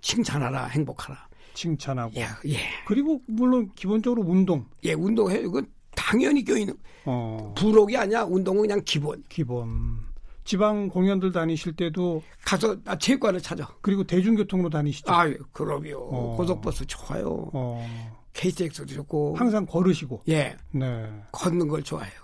칭찬하라 0.00 0.66
행복하라. 0.66 1.28
칭찬하고. 1.54 2.12
예, 2.16 2.26
예. 2.46 2.58
그리고 2.86 3.20
물론 3.26 3.70
기본적으로 3.74 4.22
운동. 4.22 4.66
예, 4.84 4.92
운동해. 4.92 5.38
이건 5.38 5.66
당연히 5.94 6.44
껴있는. 6.44 6.76
어. 7.06 7.54
부록이 7.56 7.96
아니야. 7.96 8.24
운동은 8.24 8.62
그냥 8.62 8.82
기본. 8.84 9.22
기본. 9.28 10.00
지방 10.46 10.88
공연들 10.88 11.32
다니실 11.32 11.74
때도 11.74 12.22
가서 12.44 12.80
나 12.84 12.96
체육관을 12.96 13.42
찾아. 13.42 13.68
그리고 13.82 14.04
대중교통으로 14.04 14.70
다니시죠? 14.70 15.12
아, 15.12 15.28
그럼요. 15.52 15.98
어. 15.98 16.36
고속버스 16.36 16.86
좋아요. 16.86 17.50
어. 17.52 18.14
KTX도 18.32 18.86
좋고. 18.86 19.34
항상 19.36 19.66
걸으시고. 19.66 20.22
예. 20.28 20.56
네. 20.70 21.12
걷는 21.32 21.66
걸 21.66 21.82
좋아해요. 21.82 22.14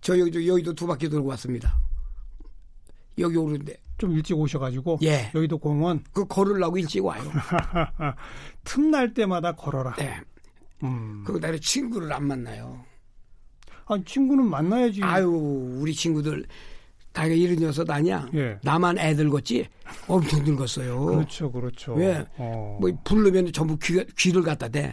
저 0.00 0.16
여기 0.16 0.48
여의도 0.48 0.74
두 0.74 0.86
바퀴 0.86 1.08
돌고 1.08 1.28
왔습니다. 1.30 1.76
여기 3.18 3.36
오는데. 3.36 3.76
좀 3.98 4.12
일찍 4.12 4.38
오셔가지고. 4.38 5.00
예. 5.02 5.32
여의도 5.34 5.58
공원. 5.58 6.04
그 6.12 6.24
걸으려고 6.26 6.78
일찍 6.78 7.04
와요. 7.04 7.22
틈날 8.62 9.12
때마다 9.12 9.56
걸어라. 9.56 9.94
네. 9.96 10.20
음. 10.84 11.24
그리고 11.26 11.40
나를 11.40 11.60
친구를 11.60 12.12
안 12.12 12.28
만나요. 12.28 12.84
아, 13.86 13.98
친구는 14.04 14.48
만나야지. 14.48 15.02
아유, 15.02 15.28
우리 15.80 15.94
친구들 15.94 16.46
다가 17.16 17.28
이런 17.28 17.56
녀석 17.56 17.88
아니야. 17.88 18.28
예. 18.34 18.58
나만 18.62 18.98
애들 18.98 19.30
같지 19.30 19.66
엄청 20.06 20.44
늙었어요. 20.44 21.06
그렇죠, 21.06 21.50
그렇죠. 21.50 21.94
왜? 21.94 22.22
어. 22.36 22.76
뭐 22.78 22.90
부르면 23.04 23.52
전부 23.52 23.78
귀, 23.78 24.04
귀를 24.18 24.42
갖다 24.42 24.68
대. 24.68 24.92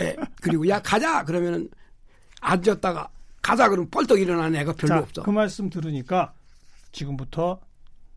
예. 0.00 0.14
그리고 0.40 0.68
야 0.68 0.80
가자 0.80 1.24
그러면은 1.24 1.68
앉았다가 2.40 3.08
가자 3.42 3.68
그러면 3.68 3.90
뻘떡 3.90 4.20
일어나는 4.20 4.60
애가 4.60 4.74
별로 4.74 4.88
자, 4.94 4.98
없어. 5.00 5.22
그 5.24 5.30
말씀 5.30 5.68
들으니까 5.68 6.34
지금부터 6.92 7.58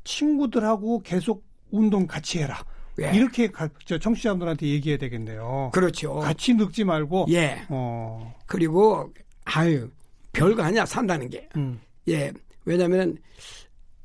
친구들하고 0.03 1.01
계속 1.01 1.43
운동 1.71 2.05
같이 2.05 2.37
해라. 2.37 2.63
예. 3.01 3.11
이렇게 3.15 3.47
가, 3.47 3.67
저 3.83 3.97
청취자분들한테 3.97 4.67
얘기해야 4.67 4.99
되겠네요. 4.99 5.71
그렇죠. 5.73 6.17
같이 6.19 6.53
늙지 6.53 6.83
말고. 6.83 7.25
예. 7.29 7.65
어. 7.69 8.35
그리고 8.45 9.11
아유 9.45 9.89
별거 10.33 10.61
아니야 10.61 10.85
산다는 10.85 11.31
게. 11.31 11.49
음. 11.57 11.81
예. 12.09 12.31
왜냐하면 12.65 13.17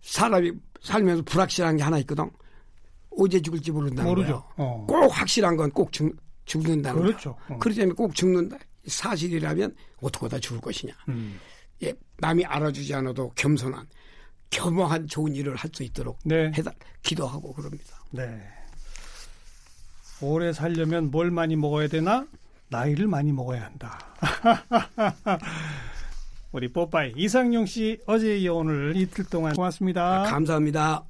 사람이 0.03 0.53
살면서 0.83 1.23
불확실한 1.23 1.77
게 1.77 1.83
하나 1.83 1.99
있거든. 2.01 2.31
어제 3.19 3.41
죽을지 3.41 3.71
모른다는 3.73 4.09
모르죠. 4.11 4.45
어. 4.57 4.85
꼭 4.89 5.09
확실한 5.09 5.57
건 5.57 5.71
꼭 5.71 5.91
죽는다는 6.45 7.03
그렇죠. 7.03 7.37
어. 7.49 7.59
그렇기 7.59 7.79
때문에 7.81 7.95
꼭 7.95 8.15
죽는다. 8.15 8.57
사실이라면 8.87 9.75
어떻게 10.01 10.29
다 10.29 10.39
죽을 10.39 10.61
것이냐. 10.61 10.93
음. 11.09 11.41
예, 11.83 11.93
남이 12.19 12.45
알아주지 12.45 12.95
않아도 12.95 13.31
겸손한 13.35 13.87
겸허한 14.51 15.09
좋은 15.09 15.35
일을 15.35 15.57
할 15.57 15.71
수 15.75 15.83
있도록 15.83 16.19
네. 16.25 16.53
해다 16.57 16.71
기도하고 17.03 17.53
그럽니다. 17.53 17.97
네. 18.11 18.41
오래 20.21 20.53
살려면 20.53 21.11
뭘 21.11 21.31
많이 21.31 21.57
먹어야 21.57 21.89
되나? 21.89 22.27
나이를 22.69 23.07
많이 23.09 23.33
먹어야 23.33 23.65
한다. 23.65 23.99
우리 26.57 26.69
뽀빠이 26.69 27.13
이상용 27.15 27.67
씨 27.67 27.99
어제 28.07 28.39
이어 28.39 28.55
오늘 28.55 28.97
이틀 28.97 29.27
동안 29.27 29.53
고맙습니다. 29.53 30.23
감사합니다. 30.23 31.05